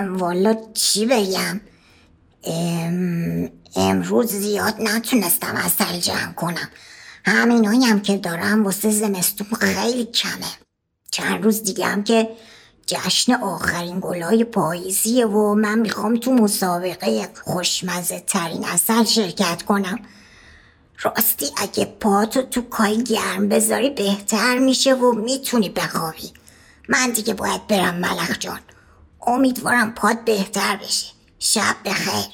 والا 0.09 0.55
چی 0.75 1.07
بگم؟ 1.07 1.61
ام... 2.44 3.51
امروز 3.77 4.33
زیاد 4.33 4.75
نتونستم 4.81 5.55
اصل 5.57 5.99
جمع 5.99 6.33
کنم. 6.33 6.68
همینایی 7.25 7.85
هم 7.85 8.01
که 8.01 8.16
دارم 8.16 8.64
واسه 8.64 8.90
زمستون 8.90 9.46
خیلی 9.61 10.05
کمه. 10.05 10.53
چند 11.11 11.44
روز 11.44 11.62
دیگه 11.62 11.87
هم 11.87 12.05
که 12.05 12.29
جشن 12.87 13.33
آخرین 13.33 13.99
گلای 14.01 14.44
پاییزیه 14.44 15.27
و 15.27 15.55
من 15.55 15.79
می‌خوام 15.79 16.16
تو 16.16 16.33
مسابقه 16.33 17.29
خوشمزه 17.44 18.20
ترین 18.20 18.64
اصل 18.64 19.05
شرکت 19.05 19.62
کنم. 19.62 19.99
راستی 21.03 21.46
اگه 21.57 21.85
پاتو 21.85 22.42
تو 22.42 22.62
کای 22.62 23.05
گرم 23.05 23.49
بذاری 23.49 23.90
بهتر 23.90 24.59
میشه 24.59 24.94
و 24.94 25.12
می‌تونی 25.12 25.68
بخوابی. 25.68 26.33
من 26.88 27.11
دیگه 27.11 27.35
باید 27.35 27.66
برم 27.66 27.94
ملخ 27.94 28.38
جان. 28.38 28.61
امیدوارم 29.27 29.94
پات 29.94 30.25
بهتر 30.25 30.77
بشه. 30.77 31.12
شب 31.38 31.77
بخیر. 31.85 32.27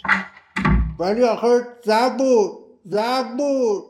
ولی 0.99 1.25
آخه 1.25 1.67
زبور 1.85 2.51
زبور 2.85 3.83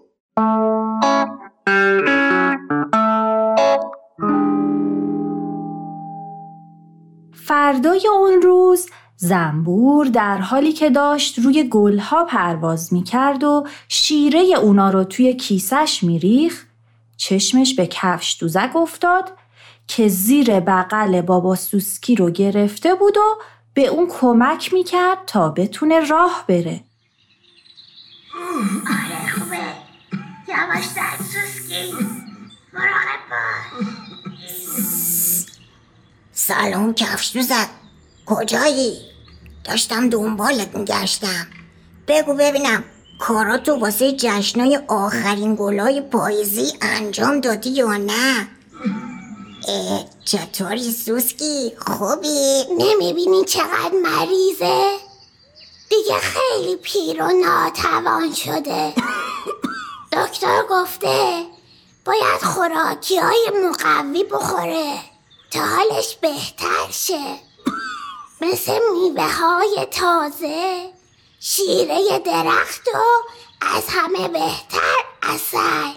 فردای 7.52 8.08
اون 8.08 8.42
روز 8.42 8.88
زنبور 9.16 10.06
در 10.06 10.38
حالی 10.38 10.72
که 10.72 10.90
داشت 10.90 11.38
روی 11.38 11.68
گلها 11.68 12.24
پرواز 12.24 12.92
می 12.92 13.02
کرد 13.02 13.44
و 13.44 13.66
شیره 13.88 14.40
اونا 14.40 14.90
رو 14.90 15.04
توی 15.04 15.34
کیسش 15.34 16.02
می 16.02 16.18
ریخ 16.18 16.64
چشمش 17.16 17.74
به 17.74 17.86
کفش 17.86 18.36
دوزک 18.40 18.76
افتاد 18.76 19.32
که 19.86 20.08
زیر 20.08 20.60
بغل 20.60 21.20
بابا 21.20 21.54
سوسکی 21.54 22.16
رو 22.16 22.30
گرفته 22.30 22.94
بود 22.94 23.16
و 23.16 23.38
به 23.74 23.86
اون 23.86 24.08
کمک 24.20 24.72
می 24.72 24.84
کرد 24.84 25.18
تا 25.26 25.48
بتونه 25.48 26.00
راه 26.00 26.44
بره. 26.48 26.84
آره 28.86 29.30
خوبه. 29.38 29.56
یواش 30.48 30.84
سوسکی. 31.18 31.92
مراقب 32.72 33.22
سلام 36.46 36.94
کفش 36.94 37.36
دوزک 37.36 37.68
کجایی؟ 38.26 38.98
داشتم 39.64 40.08
دنبالت 40.08 40.74
میگشتم 40.74 41.46
بگو 42.08 42.34
ببینم 42.34 42.84
کاراتو 43.18 43.74
واسه 43.74 44.12
جشنای 44.12 44.80
آخرین 44.88 45.56
گلای 45.58 46.00
پاییزی 46.00 46.72
انجام 46.80 47.40
دادی 47.40 47.70
یا 47.70 47.96
نه؟ 47.96 48.48
چطوری 50.24 50.92
سوسکی؟ 50.92 51.72
خوبی؟ 51.78 52.64
نمی‌بینی 52.78 53.44
چقدر 53.44 53.92
مریضه؟ 54.02 54.96
دیگه 55.90 56.18
خیلی 56.20 56.76
پیر 56.76 57.22
و 57.22 57.28
ناتوان 57.28 58.34
شده 58.34 58.92
دکتر 60.16 60.62
گفته 60.70 61.42
باید 62.04 62.42
خوراکی 62.42 63.16
های 63.16 63.50
مقوی 63.64 64.24
بخوره 64.24 65.11
تا 65.52 65.78
بهتر 66.20 66.90
شه. 66.90 67.38
مثل 68.40 68.78
میوه 68.92 69.32
های 69.32 69.86
تازه. 69.90 70.92
شیره 71.40 72.18
درخت 72.18 72.88
و 72.94 72.98
از 73.60 73.84
همه 73.88 74.28
بهتر 74.28 75.04
اصل 75.22 75.92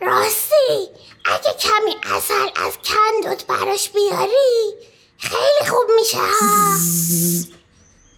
راستی 0.00 0.88
اگه 1.24 1.54
کمی 1.60 2.16
اصل 2.16 2.48
از 2.56 2.72
کندوت 2.84 3.46
براش 3.46 3.90
بیاری 3.90 4.74
خیلی 5.18 5.70
خوب 5.70 5.90
میشه 5.96 6.18
ها. 6.18 6.76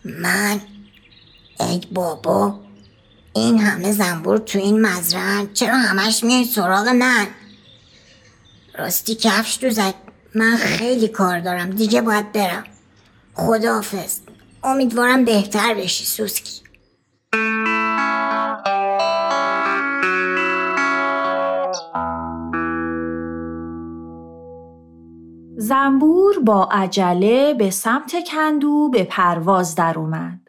من 0.05 0.61
ای 1.61 1.81
بابا 1.93 2.61
این 3.35 3.59
همه 3.59 3.93
زنبور 3.93 4.39
تو 4.39 4.59
این 4.59 4.81
مزرعه 4.87 5.47
چرا 5.55 5.77
همش 5.77 6.25
میای 6.25 6.45
سراغ 6.45 6.89
من؟ 6.89 7.35
راستی 8.79 9.15
کفش 9.15 9.59
دوزک 9.61 9.95
من 10.35 10.57
خیلی 10.57 11.09
کار 11.09 11.41
دارم. 11.41 11.71
دیگه 11.71 12.01
باید 12.01 12.33
برم. 12.33 12.65
خداحافظ. 13.35 14.19
امیدوارم 14.65 15.25
بهتر 15.25 15.75
بشی 15.75 16.05
سوسکی. 16.05 16.61
زنبور 25.57 26.39
با 26.39 26.69
عجله 26.71 27.55
به 27.55 27.71
سمت 27.71 28.25
کندو 28.31 28.89
به 28.93 29.05
پرواز 29.05 29.75
در 29.75 29.99
اومد. 29.99 30.41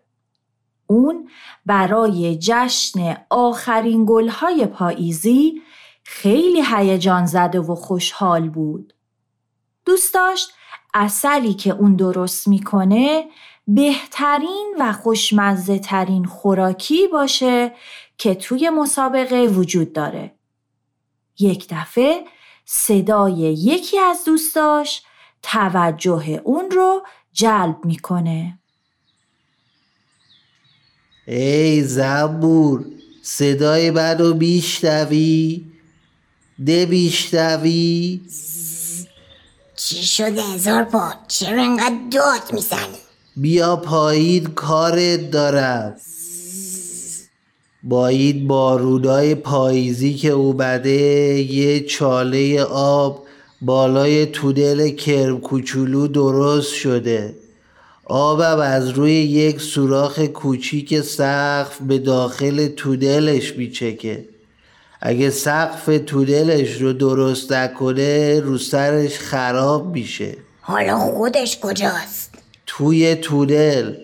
اون 0.87 1.29
برای 1.65 2.37
جشن 2.41 3.17
آخرین 3.29 4.05
گلهای 4.07 4.65
پاییزی 4.65 5.61
خیلی 6.07 6.63
هیجان 6.75 7.25
زده 7.25 7.59
و 7.59 7.75
خوشحال 7.75 8.49
بود. 8.49 8.93
دوست 9.85 10.13
داشت 10.13 10.49
اصلی 10.93 11.53
که 11.53 11.71
اون 11.71 11.95
درست 11.95 12.47
می‌کنه 12.47 13.25
بهترین 13.67 14.75
و 14.79 14.93
خوشمزه 14.93 15.79
ترین 15.79 16.25
خوراکی 16.25 17.07
باشه 17.07 17.71
که 18.17 18.35
توی 18.35 18.69
مسابقه 18.69 19.47
وجود 19.47 19.93
داره. 19.93 20.35
یک 21.39 21.67
دفعه 21.69 22.23
صدای 22.65 23.33
یکی 23.53 23.99
از 23.99 24.23
دوستاش 24.25 25.03
توجه 25.41 26.41
اون 26.43 26.71
رو 26.71 27.01
جلب 27.33 27.85
می‌کنه. 27.85 28.59
ای 31.27 31.83
زبور 31.83 32.85
صدای 33.21 33.91
من 33.91 34.17
رو 34.17 34.33
بیشتوی 36.59 36.85
بیشتوی 36.85 38.21
چی 39.75 40.03
شده 40.03 40.41
هزار 40.41 40.83
پا؟ 40.83 41.13
چرا 41.27 41.63
انقدر 41.63 41.95
داد 42.11 42.53
می‌زنی؟ 42.53 42.97
بیا 43.37 43.75
پایید 43.75 44.53
کارت 44.53 45.31
دارم. 45.31 45.95
بایید 47.83 48.47
بارودای 48.47 49.35
پاییزی 49.35 50.13
که 50.13 50.29
اومده 50.29 50.91
یه 51.41 51.79
چاله 51.79 52.61
آب 52.63 53.25
بالای 53.61 54.25
تودل 54.25 54.89
کرم 54.89 55.39
کوچولو 55.39 56.07
درست 56.07 56.73
شده. 56.73 57.35
آبم 58.05 58.59
از 58.59 58.89
روی 58.89 59.13
یک 59.13 59.61
سوراخ 59.61 60.19
کوچیک 60.19 61.01
سقف 61.01 61.81
به 61.81 61.99
داخل 61.99 62.67
تودلش 62.67 63.57
میچکه. 63.57 64.25
اگه 65.01 65.29
سقف 65.29 65.89
تودلش 66.05 66.81
رو 66.81 66.93
درست 66.93 67.51
نکنه 67.51 68.39
رو 68.39 68.57
سرش 68.57 69.19
خراب 69.19 69.85
میشه. 69.85 70.37
حالا 70.61 70.97
خودش 70.97 71.59
کجاست؟ 71.59 72.31
توی 72.65 73.15
تودل 73.15 73.95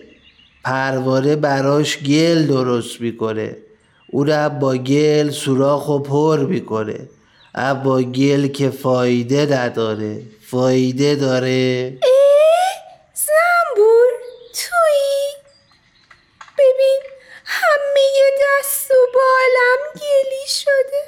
پروانه 0.64 1.36
براش 1.36 1.98
گل 1.98 2.46
درست 2.46 3.00
می‌کنه. 3.00 3.56
اونم 4.08 4.58
با 4.58 4.74
گل 4.76 5.30
سوراخ 5.30 5.88
و 5.88 5.98
پر 5.98 6.38
می‌کنه. 6.38 7.08
اما 7.54 8.02
گل 8.02 8.46
که 8.46 8.70
فایده 8.70 9.46
نداره. 9.46 10.22
فایده 10.50 11.14
داره. 11.14 11.98
زنبور 13.14 14.12
تویی 14.54 15.26
ببین 16.58 17.00
همه 17.44 18.00
دست 18.42 18.90
و 18.90 18.94
بالم 19.14 19.92
گلی 19.94 20.46
شده 20.48 21.02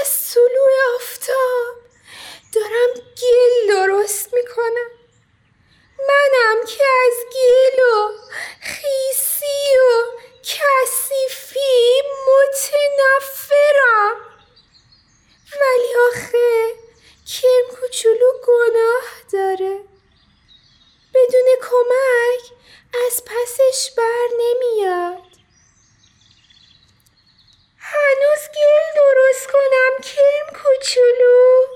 از 0.00 0.10
طلوع 0.34 0.70
آفتاب 0.96 1.74
دارم 2.54 2.92
گل 2.94 3.74
درست 3.74 4.34
می‌کنم 4.34 4.90
منم 6.08 6.66
که 6.66 6.84
از 7.06 7.14
گل 7.34 7.82
و 7.82 8.08
خیسی 8.60 9.76
و 9.76 10.04
کثیفی 10.42 12.02
متنفرم 12.28 14.16
ولی 15.60 15.92
آخه 16.10 16.72
کرم 17.26 17.80
کوچولو 17.80 18.32
گناه 18.46 19.06
داره 19.32 19.78
بدون 21.14 21.48
کمک 21.62 22.42
از 23.06 23.22
پسش 23.24 23.90
بر 23.96 24.28
نمیاد 24.38 25.22
هنوز 27.78 28.42
گل 28.54 28.84
درست 28.96 29.46
کنم 29.46 29.92
کرم 30.02 30.62
کوچولو 30.62 31.66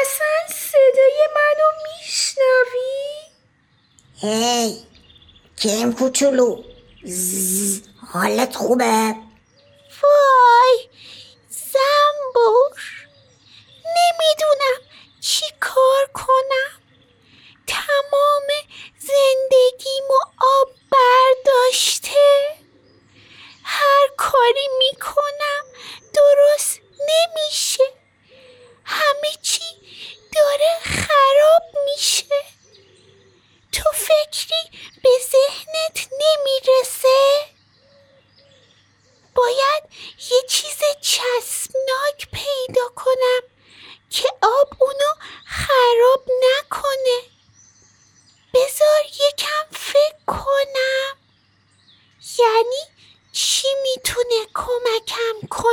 اصلا 0.00 0.36
صدای 0.48 1.28
منو 1.34 1.68
میشنوی؟ 1.84 3.04
هی 4.20 4.82
کرم 5.56 5.92
کوچولو 6.18 6.64
حالت 8.12 8.56
خوبه. 8.56 9.14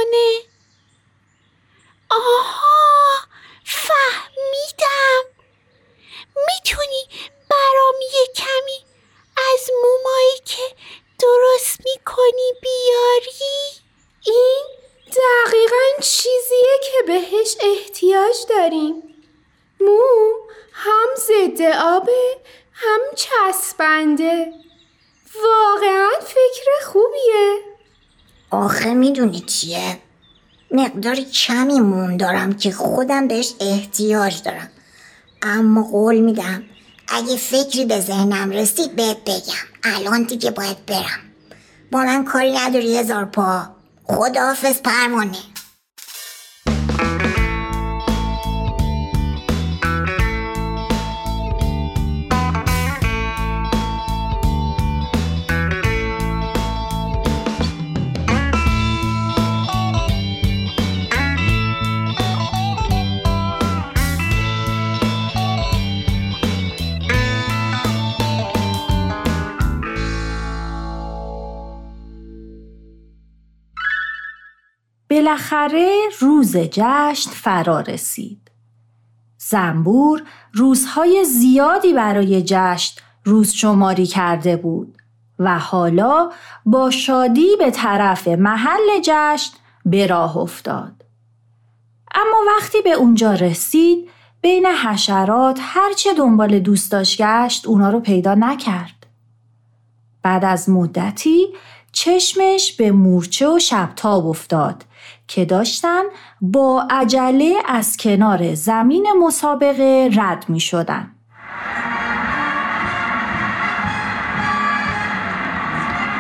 জীবনে 0.06 0.55
می‌دونی 29.16 29.40
چیه؟ 29.40 29.98
مقدار 30.72 31.16
کمی 31.16 31.80
موم 31.80 32.18
دارم 32.18 32.54
که 32.54 32.72
خودم 32.72 33.28
بهش 33.28 33.54
احتیاج 33.60 34.42
دارم. 34.44 34.70
اما 35.42 35.84
قول 35.84 36.20
میدم 36.20 36.64
اگه 37.08 37.36
فکری 37.36 37.86
به 37.86 38.00
ذهنم 38.02 38.52
رسید 38.52 38.96
بهت 38.96 39.18
بگم. 39.26 39.66
الان 39.84 40.24
دیگه 40.24 40.52
باید 40.52 40.86
برم. 40.86 41.20
با 41.92 42.00
من 42.00 42.26
کاری 42.26 42.52
نداری 42.52 42.98
هزار 42.98 43.26
پا. 43.26 43.68
خداحافظ 44.04 44.82
پروانه. 44.82 45.38
بالاخره 75.26 76.00
روز 76.20 76.58
جشن 76.58 77.32
فرا 77.32 77.80
رسید. 77.80 78.52
زنبور 79.38 80.24
روزهای 80.54 81.26
زیادی 81.26 81.94
برای 81.94 82.44
جشن 82.46 83.02
روز 83.24 83.52
شماری 83.52 84.06
کرده 84.06 84.58
بود 84.58 84.98
و 85.40 85.60
حالا 85.60 86.32
با 86.66 86.92
شادی 86.92 87.56
به 87.60 87.72
طرف 87.72 88.28
محل 88.28 89.00
جشن 89.04 89.52
به 89.86 90.08
راه 90.08 90.38
افتاد. 90.38 91.06
اما 92.16 92.38
وقتی 92.48 92.82
به 92.82 92.92
اونجا 92.92 93.34
رسید 93.34 94.10
بین 94.42 94.66
حشرات 94.66 95.60
هرچه 95.62 96.14
دنبال 96.14 96.60
دوست 96.60 96.92
داشت 96.92 97.22
گشت 97.22 97.68
اونا 97.68 97.90
رو 97.90 98.00
پیدا 98.00 98.36
نکرد. 98.36 99.06
بعد 100.24 100.46
از 100.46 100.70
مدتی 100.70 101.48
چشمش 101.92 102.72
به 102.72 102.92
مورچه 102.92 103.50
و 103.50 103.60
شبتاب 103.60 104.28
افتاد 104.28 104.84
که 105.28 105.46
داشتن 105.46 106.04
با 106.42 106.88
عجله 106.90 107.56
از 107.68 107.98
کنار 107.98 108.56
زمین 108.56 109.08
مسابقه 109.20 110.10
رد 110.14 110.46
می 110.50 110.60
شدن. 110.60 111.12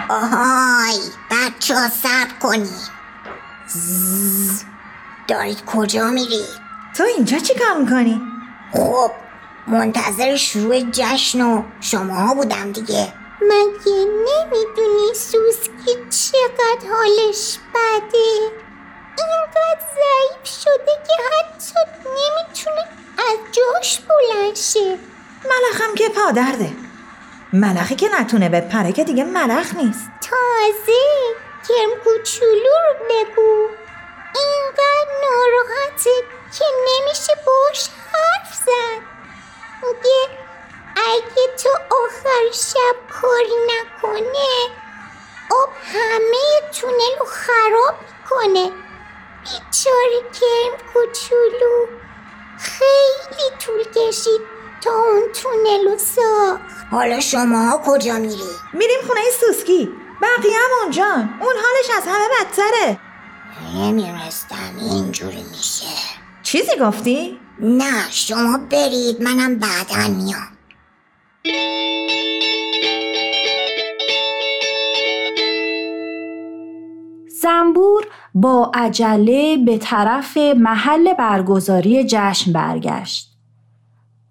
آهای 0.09 0.99
بچه 1.31 1.75
ها 1.75 1.87
سب 1.87 2.39
کنی 2.41 2.69
زز. 3.67 4.63
دارید 5.27 5.65
کجا 5.65 6.09
میرید؟ 6.09 6.65
تو 6.97 7.03
اینجا 7.03 7.39
چی 7.39 7.53
کار 7.53 7.77
می‌کنی؟ 7.81 8.21
خب 8.73 9.11
منتظر 9.67 10.35
شروع 10.35 10.79
جشن 10.91 11.41
و 11.41 11.63
شماها 11.79 12.33
بودم 12.33 12.71
دیگه 12.71 13.13
مگه 13.41 14.05
نمی‌دونی 14.05 15.13
سوسکی 15.13 15.93
چقدر 16.09 16.91
حالش 16.93 17.57
بده 17.75 18.64
اینقدر 19.17 19.85
ضعیف 19.95 20.61
شده 20.63 20.91
که 21.07 21.13
حتی 21.31 21.79
نمی‌تونه 22.05 22.81
از 23.17 23.37
جاش 23.51 23.99
بلند 23.99 24.55
شه. 24.55 24.97
ملخم 25.45 25.95
که 25.95 26.09
پادرده 26.09 26.71
ملخی 27.53 27.95
که 27.95 28.09
نتونه 28.19 28.49
به 28.49 28.61
پره 28.61 28.91
که 28.91 29.03
دیگه 29.03 29.23
ملخ 29.23 29.73
نیست. 29.75 30.09
تازه 30.21 31.01
کرم 31.67 31.99
کوچولو 32.03 32.75
رو 32.87 33.05
بگو 33.09 33.69
اینقدر 34.35 35.11
ناراحته 35.21 36.09
که 36.57 36.65
نمیشه 36.87 37.33
باش 37.45 37.87
حرف 38.13 38.53
زد. 38.53 39.01
میگه 39.83 40.45
اگه 40.95 41.55
تو 41.63 41.69
آخر 41.95 42.51
شب 42.53 42.95
کاری 43.21 43.55
نکنه 43.65 44.69
آب 45.51 45.69
همه 45.93 46.71
تونل 46.81 47.19
رو 47.19 47.25
خراب 47.25 47.95
کنه 48.29 48.71
کرم 49.45 50.77
کوچولو 50.93 51.85
خیلی 52.59 53.49
طول 53.59 53.83
کشید 53.83 54.41
تا 54.81 54.91
اون 54.91 55.23
تونل 55.33 55.91
رو 55.91 55.97
ساخت. 55.97 56.61
حالا 56.91 57.19
شما 57.19 57.81
کجا 57.85 58.17
میری؟ 58.17 58.49
میریم 58.73 58.99
خونه 59.07 59.21
سوسکی. 59.39 59.89
بقیه 60.21 60.53
هم 60.53 60.81
اونجان. 60.81 61.39
اون 61.41 61.53
حالش 61.63 61.97
از 61.97 62.03
همه 62.07 62.25
بدتره. 62.39 62.99
نمیرستم. 63.75 64.75
اینجوری 64.79 65.43
میشه. 65.51 65.85
چیزی 66.43 66.77
گفتی؟ 66.81 67.39
نه 67.59 68.11
شما 68.11 68.57
برید. 68.71 69.21
منم 69.21 69.59
بعدا 69.59 70.07
میام. 70.07 70.55
زنبور 77.41 78.07
با 78.35 78.71
عجله 78.73 79.57
به 79.57 79.77
طرف 79.77 80.37
محل 80.37 81.13
برگزاری 81.13 82.05
جشن 82.09 82.53
برگشت. 82.53 83.31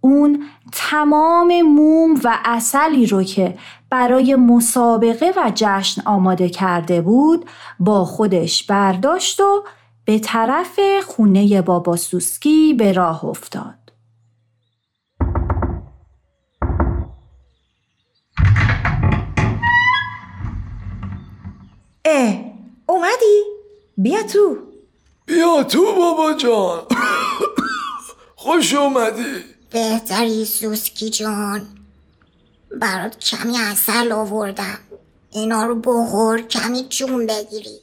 اون 0.01 0.45
تمام 0.73 1.62
موم 1.62 2.14
و 2.25 2.38
اصلی 2.45 3.07
رو 3.07 3.23
که 3.23 3.59
برای 3.90 4.37
مسابقه 4.37 5.33
و 5.37 5.53
جشن 5.55 6.03
آماده 6.07 6.49
کرده 6.49 7.01
بود 7.01 7.47
با 7.81 8.05
خودش 8.05 8.67
برداشت 8.67 9.40
و 9.40 9.64
به 10.05 10.19
طرف 10.19 10.81
خونه 11.07 11.62
بابا 11.62 11.97
سوسکی 11.97 12.75
به 12.75 12.93
راه 12.93 13.25
افتاد. 13.25 13.75
اه 22.05 22.35
اومدی؟ 22.87 23.54
بیا 24.05 24.23
تو. 24.23 24.57
بیا 25.27 25.62
تو 25.62 25.95
بابا 25.95 26.35
جان. 26.35 26.83
خوش 28.37 28.75
اومدی. 28.75 29.45
بهتری 29.71 30.45
سوسکی 30.45 31.11
جان. 31.11 31.67
برات 32.81 33.19
کمی 33.19 33.59
اصل 33.59 34.12
آوردم. 34.12 34.79
اینا 35.31 35.64
رو 35.67 35.75
بخور 35.75 36.40
کمی 36.40 36.87
جون 36.88 37.27
بگیری. 37.27 37.81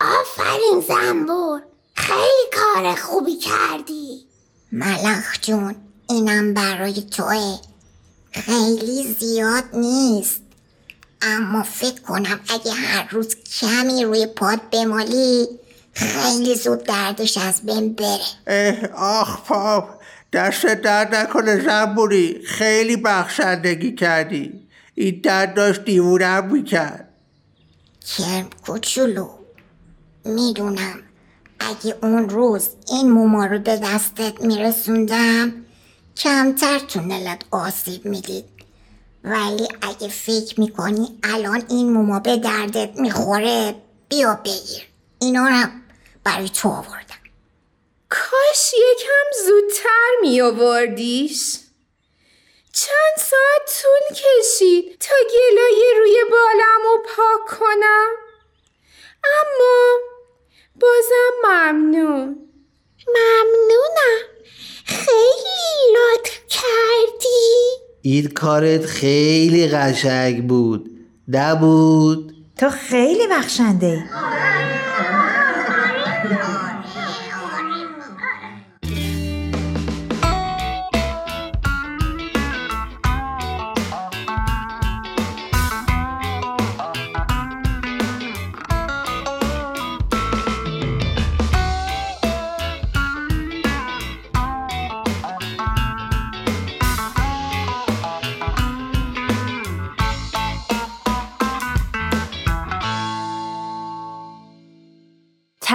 آفرین 0.00 0.80
زنبور. 0.88 1.62
خیلی 1.94 2.50
کار 2.52 2.94
خوبی 2.94 3.36
کردی. 3.36 4.26
ملخ 4.72 5.40
جون 5.40 5.74
اینم 6.08 6.54
برای 6.54 7.02
توه. 7.02 7.58
خیلی 8.32 9.14
زیاد 9.20 9.64
نیست. 9.72 10.40
اما 11.24 11.62
فکر 11.62 12.00
کنم 12.00 12.40
اگه 12.48 12.72
هر 12.72 13.08
روز 13.10 13.36
کمی 13.60 14.04
روی 14.04 14.26
پاد 14.26 14.70
بمالی 14.70 15.46
خیلی 15.92 16.54
زود 16.54 16.84
دردش 16.84 17.38
از 17.38 17.66
بین 17.66 17.96
بره. 17.96 18.90
آخ 18.94 19.42
پاپ 19.46 19.88
دست 20.32 20.66
درد 20.66 21.14
نکنه 21.14 21.64
زنبوری 21.64 22.40
خیلی 22.46 22.96
بخشندگی 22.96 23.94
کردی. 23.94 24.52
این 24.94 25.20
درد 25.20 25.54
داشت 25.54 25.84
دیوونم 25.84 26.52
می‌کرد. 26.52 27.08
کرم 28.16 28.50
کوچولو 28.66 29.28
می‌دونم 30.24 31.00
اگه 31.60 31.96
اون 32.02 32.28
روز 32.28 32.68
این 32.88 33.10
موما 33.10 33.46
رو 33.46 33.58
به 33.58 33.76
دستت 33.76 34.40
میرسوندم 34.40 35.52
کمتر 36.16 36.78
تونلت 36.78 37.42
آسیب 37.50 38.06
می‌دید. 38.06 38.44
ولی 39.24 39.68
اگه 39.82 40.08
فکر 40.08 40.60
می‌کنی 40.60 41.18
الان 41.22 41.66
این 41.70 41.92
موما 41.92 42.20
به 42.20 42.36
دردت 42.36 42.90
می‌خوره 42.96 43.74
بیا 44.08 44.40
بگیر. 44.44 44.88
اینا 45.18 45.48
رو 45.48 45.68
برای 46.24 46.48
تو 46.48 46.68
آوردم. 46.68 47.14
کاش 48.08 48.74
یکم 48.74 49.46
زودتر 49.46 50.10
می 50.22 50.40
آوردیش 50.40 51.58
چند 52.72 53.16
ساعت 53.18 53.82
طول 53.82 54.16
کشید 54.16 54.98
تا 55.00 55.14
گلای 55.30 55.94
روی 55.98 56.16
بالم 56.30 56.82
رو 56.84 57.02
پاک 57.16 57.58
کنم. 57.58 58.08
اما 59.24 59.98
بازم 60.74 61.32
ممنون. 61.44 62.50
ممنونم. 63.08 64.20
خیلی 64.84 65.94
لطف 65.94 66.38
کردی. 66.48 67.84
این 68.06 68.26
کارت 68.26 68.86
خیلی 68.86 69.68
قشنگ 69.68 70.46
بود. 70.46 70.90
نبود. 71.28 72.32
تو 72.56 72.70
خیلی 72.70 73.26
بخشنده 73.30 74.04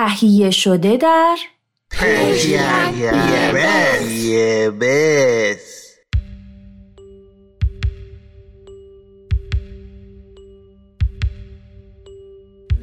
تهیه 0.08 0.50
شده 0.50 0.96
در 0.96 1.36
یه 4.08 4.70
بس 4.70 5.84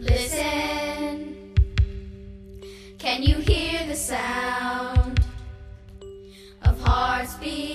Listen, 0.02 1.36
can 2.98 3.20
you 3.24 3.36
hear 3.50 3.80
the 3.92 3.96
sound 3.96 5.20
of 6.68 6.76
hearts 6.82 7.36
beating 7.36 7.75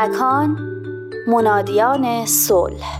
کودکان 0.00 0.58
منادیان 1.26 2.26
صلح. 2.26 2.99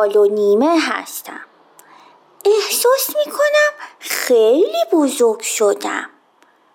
سال 0.00 0.16
و 0.16 0.26
نیمه 0.26 0.80
هستم. 0.80 1.40
احساس 2.44 3.16
می‌کنم 3.26 3.72
خیلی 3.98 4.84
بزرگ 4.92 5.40
شدم. 5.40 6.10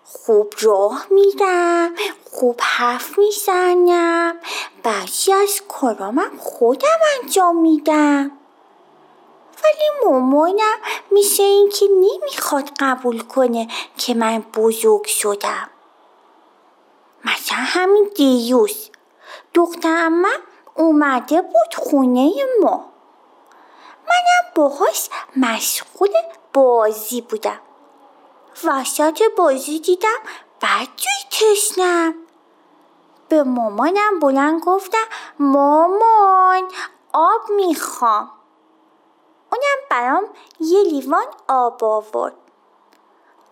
خوب 0.04 0.54
راه 0.60 1.06
میرم 1.10 1.94
خوب 2.30 2.60
حرف 2.62 3.18
می‌زنم 3.18 4.36
بعضی 4.82 5.32
از 5.32 5.62
کارامم 5.68 6.38
خودم 6.38 6.98
انجام 7.22 7.56
میدم. 7.56 8.30
ولی 9.64 10.10
مامانم 10.10 10.78
میشه 11.10 11.42
این 11.42 11.68
که 11.68 11.86
نمی‌خواد 11.86 12.70
قبول 12.80 13.20
کنه 13.20 13.68
که 13.98 14.14
من 14.14 14.38
بزرگ 14.38 15.06
شدم. 15.06 15.70
مثلا 17.24 17.58
همین 17.58 18.10
دیوز. 18.14 18.90
دخترم 19.54 20.22
اومده 20.74 21.42
بود 21.42 21.74
خونه 21.76 22.32
ما. 22.62 22.95
منم 24.08 24.52
باهاش 24.54 25.08
مشغول 25.36 26.12
بازی 26.52 27.20
بودم. 27.20 27.60
وسط 28.64 29.22
بازی 29.36 29.80
دیدم 29.80 30.18
بدجوی 30.62 31.30
تشنم. 31.30 32.14
به 33.28 33.42
مامانم 33.42 34.20
بلند 34.20 34.62
گفتم 34.64 35.04
مامان 35.38 36.70
آب 37.12 37.50
می‌خوام. 37.50 38.30
اونم 39.52 39.78
برام 39.90 40.24
یه 40.60 40.82
لیوان 40.82 41.26
آب 41.48 41.84
آورد. 41.84 42.34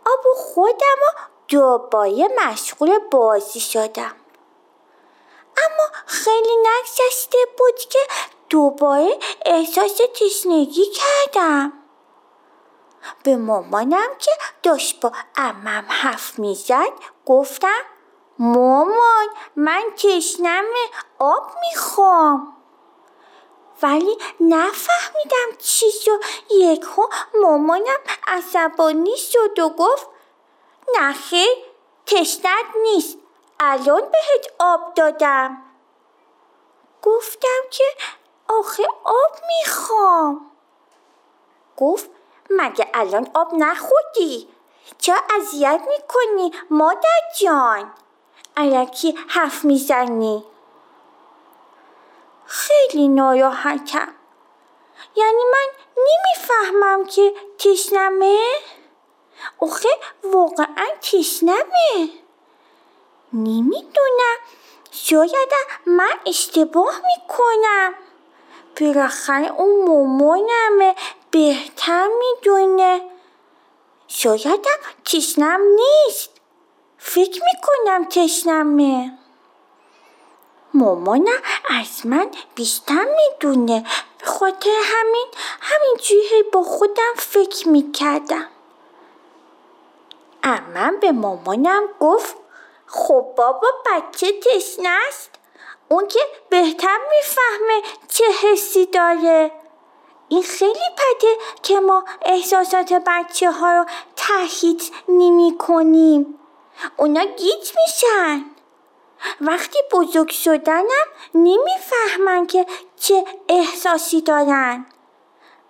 آب 0.07 0.27
و 0.27 0.35
خودم 0.35 0.99
و 1.03 1.21
دوباره 1.49 2.29
مشغول 2.45 2.99
بازی 2.99 3.61
شدم. 3.61 4.15
اما 5.57 5.89
خیلی 6.07 6.57
نگذشته 6.57 7.39
بود 7.59 7.79
که 7.79 7.99
دوباره 8.51 9.19
احساس 9.47 10.01
تشنگی 10.15 10.85
کردم. 10.87 11.73
به 13.23 13.37
مامانم 13.37 14.09
که 14.19 14.31
داشت 14.63 15.01
با 15.01 15.13
امم 15.37 15.87
حرف 15.89 16.39
می‌زد 16.39 16.93
گفتم 17.27 17.81
مامان 18.39 19.27
من 19.57 19.83
تشنمه 19.97 20.89
آب 21.19 21.51
می‌خوام. 21.61 22.57
ولی 23.83 24.19
نفهمیدم 24.41 25.59
چی 25.59 25.91
شد 25.91 26.21
یکو 26.51 27.03
مامانم 27.43 27.99
عصبانی 28.27 29.17
شد 29.17 29.59
و 29.59 29.69
گفت 29.69 30.09
نخیر 31.01 31.49
تشنت 32.07 32.67
نیست. 32.83 33.19
الان 33.61 34.01
بهت 34.01 34.53
آب 34.59 34.95
دادم. 34.95 35.63
گفتم 37.03 37.63
که 37.71 37.85
آخه 38.59 38.85
آب 39.05 39.39
می‌خوام. 39.47 40.51
گفت 41.77 42.11
مگه 42.51 42.87
الان 42.95 43.31
آب 43.35 43.55
نخوردی؟ 43.55 44.49
چرا 44.99 45.17
اذیت 45.37 45.81
می‌کنی 45.89 46.53
مادر 46.71 47.21
جان؟ 47.41 47.93
علکی 48.57 49.19
حرف 49.29 49.65
می‌زنی؟ 49.65 50.45
خیلی 52.47 53.09
ناراحتم. 53.09 54.15
یعنی 55.17 55.43
من 55.53 55.67
نمی‌فهمم 55.97 57.07
که 57.07 57.35
تشنمه؟ 57.59 58.39
آخه 59.61 59.89
واقعا 60.25 60.87
تشنمه. 61.03 62.11
نمی‌دونم. 63.33 64.37
شایدم 64.91 65.67
من 65.87 66.19
اشتباه 66.27 66.95
می‌کنم. 66.97 67.95
بالاخره 68.81 69.53
اون 69.53 69.89
مامانمه 69.89 70.95
بهتر 71.31 72.09
می‌دونه. 72.19 73.03
شایدم 74.09 74.79
تشنم 75.05 75.61
نیست. 75.61 76.31
فکر 76.99 77.43
می‌کنم 77.45 78.05
تشنمه. 78.05 79.19
مامانم 80.75 81.43
از 81.81 82.07
من 82.07 82.31
بیشتر 82.55 83.05
می‌دونه. 83.17 83.85
به 84.19 84.27
خاطر 84.27 84.71
همین 84.85 85.27
همینجوری 85.61 86.43
با 86.53 86.63
خودم 86.63 87.13
فکر 87.17 87.69
می‌کردم. 87.69 88.49
امم 90.43 91.01
به 91.01 91.13
مامانم 91.13 91.83
گفت 92.01 92.37
خب 92.87 93.35
بابا 93.37 93.69
بچه 93.87 94.41
تشنه 94.41 94.89
است. 95.09 95.31
اون 95.89 96.07
که 96.07 96.21
بهتر 96.51 96.99
می‌فهمه 97.11 97.83
چه 98.09 98.25
حسی 98.43 98.87
داره. 98.87 99.53
این 100.29 100.43
خیلی 100.43 100.73
بده 100.99 101.37
که 101.63 101.81
ما 101.81 102.05
احساسات 102.23 102.93
بچه 103.07 103.51
ها 103.51 103.73
رو 103.73 103.85
تحیید 104.17 104.83
نمی 105.09 105.59
کنیم. 105.59 106.39
اونا 106.97 107.25
گیج 107.25 107.73
میشن. 107.77 108.45
وقتی 109.41 109.79
بزرگ 109.93 110.31
شدنم 110.31 111.07
نمی‌فهمن 111.35 112.47
که 112.47 112.67
چه 112.97 113.25
احساسی 113.49 114.21
دارن. 114.21 114.87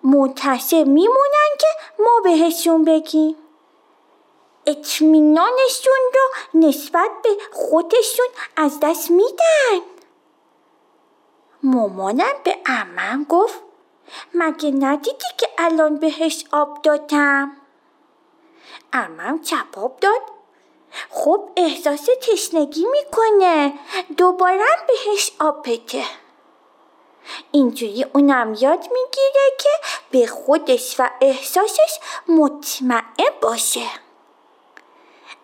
منتظر 0.03 0.85
میمونن 0.85 1.51
که 1.59 1.67
ما 1.99 2.21
بهشون 2.25 2.85
بگیم. 2.85 3.37
اطمینانشون 4.67 6.01
رو 6.15 6.59
نسبت 6.61 7.11
به 7.23 7.31
خودشون 7.53 8.27
از 8.57 8.81
دست 8.83 9.11
میدن. 9.11 9.94
مامانم 11.65 12.35
به 12.45 12.59
امم 12.67 13.27
گفت 13.29 13.61
مگه 14.35 14.71
ندیدی 14.71 15.27
که 15.39 15.49
الان 15.59 15.97
بهش 15.97 16.45
آب 16.53 16.83
دادم؟ 16.83 17.57
امم 18.93 19.41
جواب 19.43 20.01
داد 20.01 20.21
خب 21.11 21.49
احساس 21.57 22.09
تشنگی 22.23 22.87
می‌کنه 22.87 23.73
دوباره 24.17 24.65
بهش 24.89 25.31
آب 25.41 25.71
بده. 25.71 26.05
اینجوری 27.53 28.05
اونم 28.05 28.55
یاد 28.61 28.81
می‌گیره 28.81 29.57
که 29.59 29.71
به 30.11 30.27
خودش 30.27 30.97
و 30.99 31.11
احساسش 31.21 31.99
مطمئن 32.29 33.31
باشه. 33.43 33.87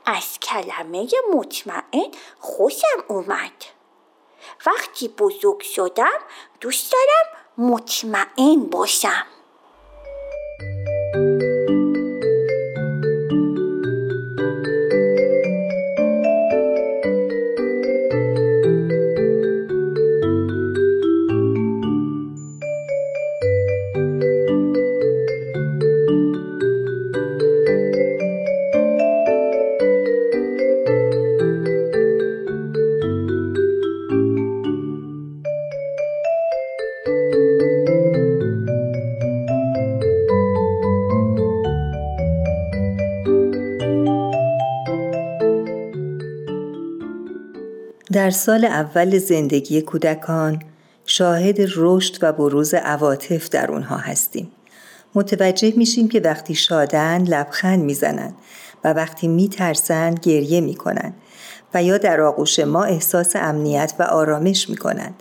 از 0.07 0.41
کلمه 0.41 1.09
مطمئن 1.35 2.11
خوشم 2.41 3.05
اومد. 3.09 3.80
وقتی 4.67 5.09
بزرگ 5.09 5.61
شدم 5.61 6.19
دوست 6.61 6.93
دارم 6.93 7.71
مطمئن 7.71 8.61
باشم 8.71 9.27
در 48.31 48.37
سال 48.37 48.65
اول 48.65 49.19
زندگی 49.19 49.83
کودکان 49.83 50.63
شاهد 51.07 51.57
رشد 51.77 52.19
و 52.23 52.33
بروز 52.33 52.75
عواطف 52.75 53.49
در 53.49 53.71
اونها 53.71 53.97
هستیم. 53.97 54.53
متوجه 55.15 55.73
میشیم 55.77 56.09
که 56.09 56.21
وقتی 56.21 56.55
شادن 56.55 57.23
لبخند 57.23 57.85
می‌زنند 57.85 58.35
و 58.85 58.93
وقتی 58.93 59.29
میترسند 59.29 60.21
گریه 60.21 60.61
می‌کنند 60.61 61.15
و 61.75 61.83
یا 61.83 61.99
در 61.99 62.21
آغوش 62.21 62.59
ما 62.59 62.85
احساس 62.85 63.37
امنیت 63.37 63.93
و 63.99 64.03
آرامش 64.03 64.71
می‌کنند. 64.71 65.15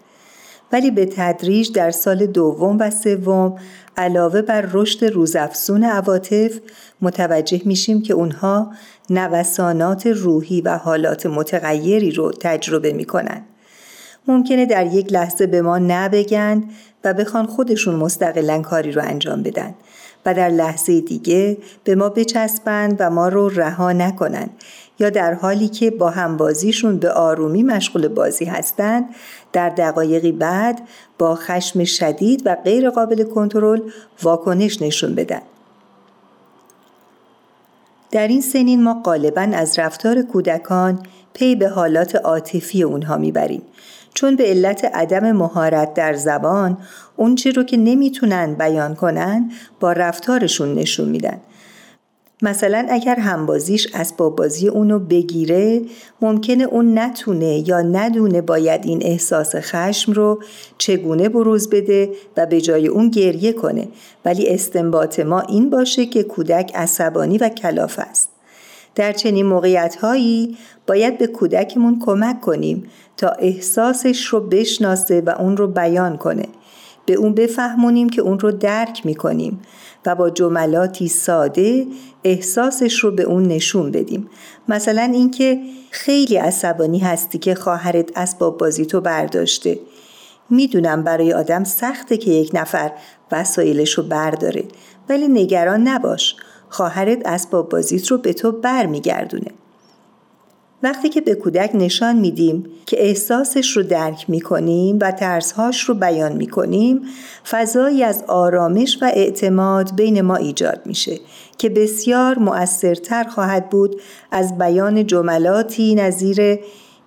ولی 0.71 0.91
به 0.91 1.05
تدریج 1.05 1.71
در 1.71 1.91
سال 1.91 2.25
دوم 2.25 2.77
و 2.79 2.89
سوم 2.91 3.59
علاوه 3.97 4.41
بر 4.41 4.69
رشد 4.71 5.05
روزافزون 5.05 5.83
عواطف 5.83 6.59
متوجه 7.01 7.61
میشیم 7.65 8.01
که 8.01 8.13
اونها 8.13 8.73
نوسانات 9.09 10.07
روحی 10.07 10.61
و 10.61 10.77
حالات 10.77 11.25
متغیری 11.25 12.11
رو 12.11 12.31
تجربه 12.31 12.93
می‌کنن. 12.93 13.41
ممکنه 14.27 14.65
در 14.65 14.85
یک 14.85 15.13
لحظه 15.13 15.47
به 15.47 15.61
ما 15.61 15.77
نبگند 15.77 16.63
و 17.03 17.13
بخوان 17.13 17.45
خودشون 17.45 17.95
مستقلا 17.95 18.61
کاری 18.61 18.91
رو 18.91 19.01
انجام 19.05 19.43
بدن 19.43 19.75
و 20.25 20.33
در 20.33 20.49
لحظه 20.49 21.01
دیگه 21.01 21.57
به 21.83 21.95
ما 21.95 22.09
بچسبند 22.09 22.97
و 22.99 23.09
ما 23.09 23.27
رو 23.27 23.49
رها 23.49 23.91
نکنند 23.91 24.49
یا 24.99 25.09
در 25.09 25.33
حالی 25.33 25.67
که 25.67 25.91
با 25.91 26.09
همبازیشون 26.09 26.97
به 26.97 27.11
آرومی 27.11 27.63
مشغول 27.63 28.07
بازی 28.07 28.45
هستند 28.45 29.05
در 29.53 29.69
دقایقی 29.69 30.31
بعد 30.31 30.81
با 31.17 31.35
خشم 31.35 31.83
شدید 31.83 32.41
و 32.45 32.55
غیر 32.55 32.89
قابل 32.89 33.23
کنترل 33.23 33.81
واکنش 34.23 34.81
نشون 34.81 35.15
بدن. 35.15 35.41
در 38.11 38.27
این 38.27 38.41
سنین 38.41 38.83
ما 38.83 39.01
غالبا 39.03 39.41
از 39.41 39.79
رفتار 39.79 40.21
کودکان 40.21 41.03
پی 41.33 41.55
به 41.55 41.69
حالات 41.69 42.15
عاطفی 42.15 42.83
اونها 42.83 43.17
می‌بریم 43.17 43.61
چون 44.13 44.35
به 44.35 44.43
علت 44.43 44.85
عدم 44.85 45.31
مهارت 45.31 45.93
در 45.93 46.13
زبان 46.13 46.77
اونچه 47.17 47.51
رو 47.51 47.63
که 47.63 47.77
نمی‌تونن 47.77 48.53
بیان 48.53 48.95
کنن 48.95 49.51
با 49.79 49.91
رفتارشون 49.91 50.73
نشون 50.75 51.09
میدن. 51.09 51.37
مثلا 52.41 52.87
اگر 52.89 53.15
همبازیش 53.15 53.87
اسباب 53.93 54.35
بازی 54.35 54.67
اونو 54.67 54.99
بگیره 54.99 55.81
ممکنه 56.21 56.63
اون 56.63 56.99
نتونه 56.99 57.69
یا 57.69 57.81
ندونه 57.81 58.41
باید 58.41 58.85
این 58.85 58.99
احساس 59.03 59.55
خشم 59.55 60.11
رو 60.11 60.43
چگونه 60.77 61.29
بروز 61.29 61.69
بده 61.69 62.09
و 62.37 62.45
به 62.45 62.61
جای 62.61 62.87
اون 62.87 63.09
گریه 63.09 63.53
کنه. 63.53 63.87
ولی 64.25 64.47
استنباط 64.47 65.19
ما 65.19 65.39
این 65.39 65.69
باشه 65.69 66.05
که 66.05 66.23
کودک 66.23 66.71
عصبانی 66.75 67.37
و 67.37 67.49
کلاف 67.49 67.99
است. 67.99 68.29
در 68.95 69.11
چنین 69.11 69.45
موقعیت 69.45 69.95
هایی 69.95 70.57
باید 70.87 71.17
به 71.17 71.27
کودکمون 71.27 71.99
کمک 72.05 72.41
کنیم 72.41 72.83
تا 73.17 73.29
احساسش 73.29 74.25
رو 74.25 74.39
بشناسه 74.39 75.21
و 75.21 75.29
اون 75.29 75.57
رو 75.57 75.67
بیان 75.67 76.17
کنه. 76.17 76.45
به 77.05 77.13
اون 77.13 77.33
بفهمونیم 77.33 78.09
که 78.09 78.21
اون 78.21 78.39
رو 78.39 78.51
درک 78.51 79.05
می‌کنیم 79.05 79.61
و 80.05 80.15
با 80.15 80.29
جملاتی 80.29 81.07
ساده 81.07 81.87
احساسش 82.23 82.99
رو 82.99 83.11
به 83.11 83.23
اون 83.23 83.43
نشون 83.43 83.91
بدیم. 83.91 84.29
مثلا 84.67 85.01
اینکه 85.01 85.59
خیلی 85.91 86.35
عصبانی 86.35 86.99
هستی 86.99 87.37
که 87.37 87.55
خواهرت 87.55 88.17
اسباب 88.17 88.57
بازی 88.57 88.85
تو 88.85 89.01
برداشته. 89.01 89.79
می‌دونم 90.49 91.03
برای 91.03 91.33
آدم 91.33 91.63
سخته 91.63 92.17
که 92.17 92.31
یک 92.31 92.51
نفر 92.53 92.91
وسایلش 93.31 93.93
رو 93.93 94.03
برداره 94.03 94.63
ولی 95.09 95.27
نگران 95.27 95.87
نباش. 95.87 96.35
خواهرت 96.69 97.21
اسباب 97.25 97.69
بازیت 97.69 98.07
رو 98.07 98.17
به 98.17 98.33
تو 98.33 98.51
برمیگردونه. 98.51 99.51
وقتی 100.83 101.09
که 101.09 101.21
به 101.21 101.35
کودک 101.35 101.71
نشان 101.73 102.15
میدیم 102.15 102.65
که 102.85 103.07
احساسش 103.07 103.77
رو 103.77 103.83
درک 103.83 104.29
می‌کنیم 104.29 104.97
و 105.01 105.11
ترسهاش 105.11 105.81
رو 105.81 105.93
بیان 105.93 106.33
می‌کنیم 106.33 107.01
فضایی 107.49 108.03
از 108.03 108.23
آرامش 108.27 108.97
و 109.01 109.05
اعتماد 109.05 109.95
بین 109.95 110.21
ما 110.21 110.35
ایجاد 110.35 110.81
میشه 110.85 111.19
که 111.57 111.69
بسیار 111.69 112.39
مؤثرتر 112.39 113.23
خواهد 113.23 113.69
بود 113.69 114.01
از 114.31 114.57
بیان 114.57 115.07
جملاتی 115.07 115.95
نظیر 115.95 116.59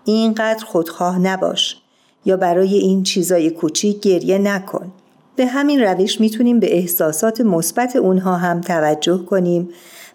اینقدر 0.05 0.65
خودخواه 0.65 1.19
نباش 1.19 1.77
یا 2.25 2.37
برای 2.37 2.75
این 2.75 3.03
چیزای 3.03 3.51
کوچیک 3.51 4.01
گریه 4.01 4.39
نکن. 4.39 4.93
به 5.37 5.47
همین 5.47 5.81
روش 5.81 6.21
می‌تونیم 6.21 6.61
به 6.61 6.77
احساسات 6.77 7.41
مثبت 7.41 7.97
اونها 7.97 8.37
هم 8.37 8.61
توجه 8.61 9.25
کنیم 9.25 9.69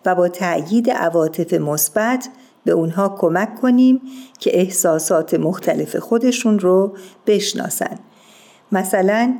و 0.05 0.15
با 0.15 0.27
تأیید 0.27 0.89
عواطف 0.89 1.53
مثبت 1.53 2.29
به 2.65 2.71
اونها 2.71 3.15
کمک 3.19 3.55
کنیم 3.55 4.01
که 4.39 4.59
احساسات 4.59 5.33
مختلف 5.33 5.95
خودشون 5.95 6.59
رو 6.59 6.93
بشناسن. 7.27 7.99
مثلا 8.71 9.37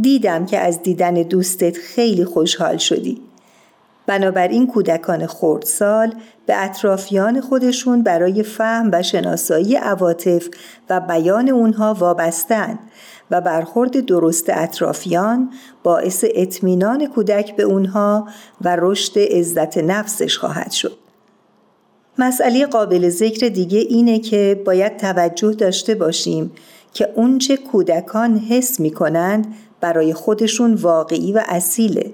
دیدم 0.00 0.46
که 0.46 0.58
از 0.58 0.82
دیدن 0.82 1.14
دوستت 1.14 1.76
خیلی 1.76 2.24
خوشحال 2.24 2.76
شدی. 2.76 3.20
بنابراین 4.06 4.66
کودکان 4.66 5.26
خردسال 5.26 6.14
به 6.46 6.64
اطرافیان 6.64 7.40
خودشون 7.40 8.02
برای 8.02 8.42
فهم 8.42 8.90
و 8.92 9.02
شناسایی 9.02 9.76
عواطف 9.76 10.48
و 10.90 11.00
بیان 11.00 11.48
اونها 11.48 11.94
وابستن 11.94 12.78
و 13.30 13.40
برخورد 13.40 14.06
درست 14.06 14.44
اطرافیان 14.48 15.50
باعث 15.82 16.24
اطمینان 16.34 17.06
کودک 17.06 17.56
به 17.56 17.62
اونها 17.62 18.28
و 18.60 18.76
رشد 18.80 19.18
عزت 19.18 19.78
نفسش 19.78 20.38
خواهد 20.38 20.72
شد. 20.72 20.96
مسئله 22.18 22.66
قابل 22.66 23.08
ذکر 23.08 23.48
دیگه 23.48 23.78
اینه 23.78 24.18
که 24.18 24.62
باید 24.66 24.96
توجه 24.96 25.52
داشته 25.52 25.94
باشیم 25.94 26.52
که 26.94 27.08
اونچه 27.14 27.56
کودکان 27.56 28.38
حس 28.38 28.80
می 28.80 28.90
کنند 28.90 29.54
برای 29.80 30.14
خودشون 30.14 30.74
واقعی 30.74 31.32
و 31.32 31.42
اصیله 31.48 32.12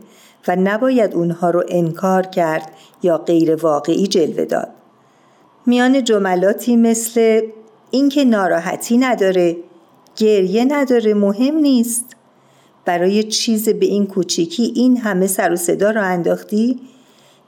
و 0.49 0.57
نباید 0.57 1.15
اونها 1.15 1.51
رو 1.51 1.65
انکار 1.69 2.23
کرد 2.23 2.73
یا 3.03 3.19
غیر 3.19 3.55
واقعی 3.55 4.07
جلوه 4.07 4.45
داد. 4.45 4.69
میان 5.67 6.05
جملاتی 6.05 6.77
مثل 6.77 7.41
اینکه 7.91 8.25
ناراحتی 8.25 8.99
نداره، 8.99 9.57
گریه 10.17 10.65
نداره 10.65 11.15
مهم 11.15 11.55
نیست. 11.55 12.17
برای 12.85 13.23
چیز 13.23 13.69
به 13.69 13.87
این 13.87 14.07
کوچیکی 14.07 14.73
این 14.77 14.97
همه 14.97 15.27
سر 15.27 15.53
و 15.53 15.57
صدا 15.57 15.91
رو 15.91 16.03
انداختی 16.03 16.81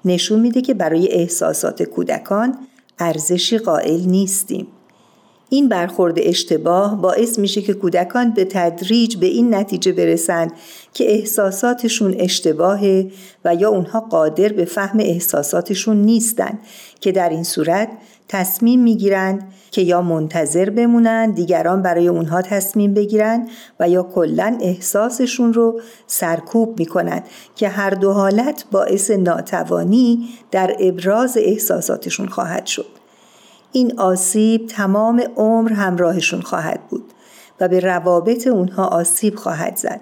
نشون 0.04 0.40
میده 0.40 0.60
که 0.60 0.74
برای 0.74 1.08
احساسات 1.12 1.82
کودکان 1.82 2.58
ارزشی 2.98 3.58
قائل 3.58 4.00
نیستیم. 4.00 4.66
این 5.48 5.68
برخورد 5.68 6.14
اشتباه 6.18 7.02
باعث 7.02 7.38
میشه 7.38 7.62
که 7.62 7.74
کودکان 7.74 8.30
به 8.30 8.44
تدریج 8.44 9.16
به 9.16 9.26
این 9.26 9.54
نتیجه 9.54 9.92
برسند 9.92 10.52
که 10.94 11.12
احساساتشون 11.12 12.14
اشتباهه 12.18 13.10
و 13.44 13.54
یا 13.54 13.68
اونها 13.68 14.00
قادر 14.00 14.48
به 14.48 14.64
فهم 14.64 14.98
احساساتشون 15.00 15.96
نیستند 15.96 16.58
که 17.00 17.12
در 17.12 17.28
این 17.28 17.44
صورت 17.44 17.88
تصمیم 18.28 18.82
می‌گیرند 18.82 19.52
که 19.70 19.82
یا 19.82 20.02
منتظر 20.02 20.70
بمونن 20.70 21.30
دیگران 21.30 21.82
برای 21.82 22.08
اونها 22.08 22.42
تصمیم 22.42 22.94
بگیرن 22.94 23.48
و 23.80 23.88
یا 23.88 24.02
کلا 24.02 24.58
احساسشون 24.60 25.52
رو 25.52 25.80
سرکوب 26.06 26.78
می‌کنند 26.78 27.24
که 27.56 27.68
هر 27.68 27.90
دو 27.90 28.12
حالت 28.12 28.64
باعث 28.70 29.10
ناتوانی 29.10 30.28
در 30.50 30.76
ابراز 30.80 31.36
احساساتشون 31.36 32.28
خواهد 32.28 32.66
شد. 32.66 33.03
این 33.76 33.98
آسیب 33.98 34.66
تمام 34.66 35.22
عمر 35.36 35.72
همراهشون 35.72 36.40
خواهد 36.40 36.88
بود 36.88 37.12
و 37.60 37.68
به 37.68 37.80
روابط 37.80 38.46
اونها 38.46 38.84
آسیب 38.84 39.36
خواهد 39.36 39.76
زد. 39.76 40.00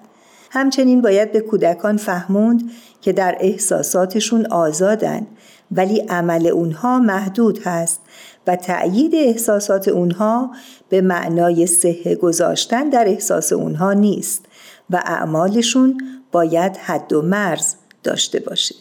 همچنین 0.51 1.03
باید 1.03 1.33
به 1.33 1.41
کودکان 1.41 1.97
فهموند 1.97 2.71
که 3.01 3.13
در 3.13 3.37
احساساتشون 3.41 4.47
آزادن 4.47 5.27
ولی 5.71 6.01
عمل 6.01 6.47
اونها 6.47 6.99
محدود 6.99 7.59
هست 7.65 8.01
و 8.47 8.57
تأیید 8.57 9.15
احساسات 9.15 9.89
اونها 9.89 10.51
به 10.89 11.01
معنای 11.01 11.67
صحه 11.67 12.15
گذاشتن 12.15 12.89
در 12.89 13.09
احساس 13.09 13.53
اونها 13.53 13.93
نیست 13.93 14.47
و 14.91 15.03
اعمالشون 15.07 16.01
باید 16.33 16.77
حد 16.77 17.13
و 17.13 17.23
مرز 17.23 17.75
داشته 18.03 18.41
باشه. 18.41 18.75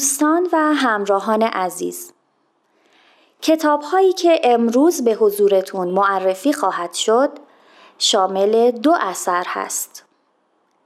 دوستان 0.00 0.48
و 0.52 0.56
همراهان 0.56 1.42
عزیز 1.42 2.12
کتاب 3.42 3.82
هایی 3.82 4.12
که 4.12 4.40
امروز 4.44 5.04
به 5.04 5.14
حضورتون 5.14 5.88
معرفی 5.88 6.52
خواهد 6.52 6.94
شد 6.94 7.30
شامل 7.98 8.70
دو 8.70 8.96
اثر 9.00 9.44
هست. 9.46 10.04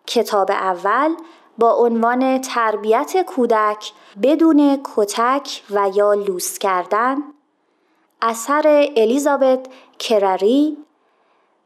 کتاب 0.07 0.51
اول 0.51 1.15
با 1.59 1.73
عنوان 1.73 2.41
تربیت 2.41 3.23
کودک 3.27 3.93
بدون 4.23 4.81
کتک 4.97 5.63
و 5.71 5.91
یا 5.95 6.15
لوس 6.15 6.59
کردن 6.59 7.17
اثر 8.23 8.89
الیزابت 8.97 9.67
کرری 9.99 10.77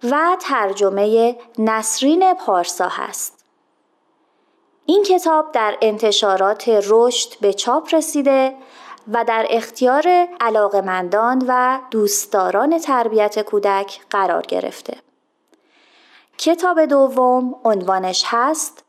و 0.03 0.37
ترجمه 0.41 1.37
نسرین 1.59 2.35
پارسا 2.35 2.89
هست. 2.89 3.38
این 4.91 5.03
کتاب 5.03 5.53
در 5.53 5.79
انتشارات 5.83 6.69
رشد 6.69 7.39
به 7.41 7.53
چاپ 7.53 7.95
رسیده 7.95 8.55
و 9.13 9.25
در 9.25 9.47
اختیار 9.51 10.29
علاقمندان 10.41 11.45
و 11.49 11.81
دوستداران 11.91 12.79
تربیت 12.79 13.43
کودک 13.43 14.01
قرار 14.11 14.43
گرفته. 14.43 14.97
کتاب 16.39 16.85
دوم 16.85 17.55
عنوانش 17.65 18.25
هست 18.27 18.85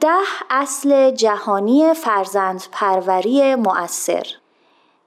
ده 0.00 0.24
اصل 0.50 1.10
جهانی 1.10 1.94
فرزند 1.94 2.64
پروری 2.72 3.54
مؤثر 3.54 4.26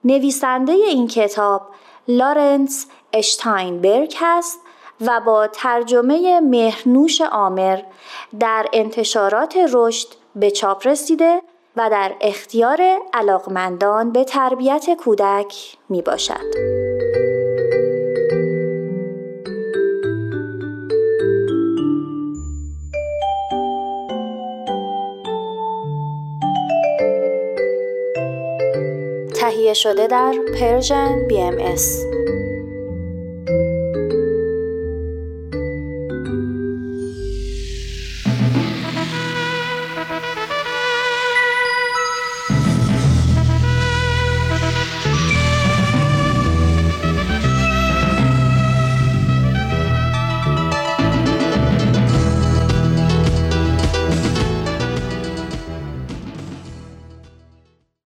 نویسنده 0.04 0.72
این 0.72 1.06
کتاب 1.06 1.62
لارنس 2.08 2.86
اشتاینبرگ 3.12 4.14
هست 4.20 4.60
و 5.00 5.20
با 5.26 5.46
ترجمه 5.46 6.40
مهرنوش 6.40 7.20
آمر 7.20 7.80
در 8.40 8.66
انتشارات 8.72 9.58
رشد 9.72 10.08
به 10.34 10.50
چاپ 10.50 10.86
رسیده 10.86 11.42
و 11.76 11.90
در 11.90 12.12
اختیار 12.20 12.80
علاقمندان 13.12 14.12
به 14.12 14.24
تربیت 14.24 14.94
کودک 14.94 15.76
می 15.88 16.02
باشد. 16.02 16.78
تهیه 29.34 29.74
شده 29.74 30.06
در 30.06 30.34
پرژن 30.60 31.28
BMS 31.28 32.17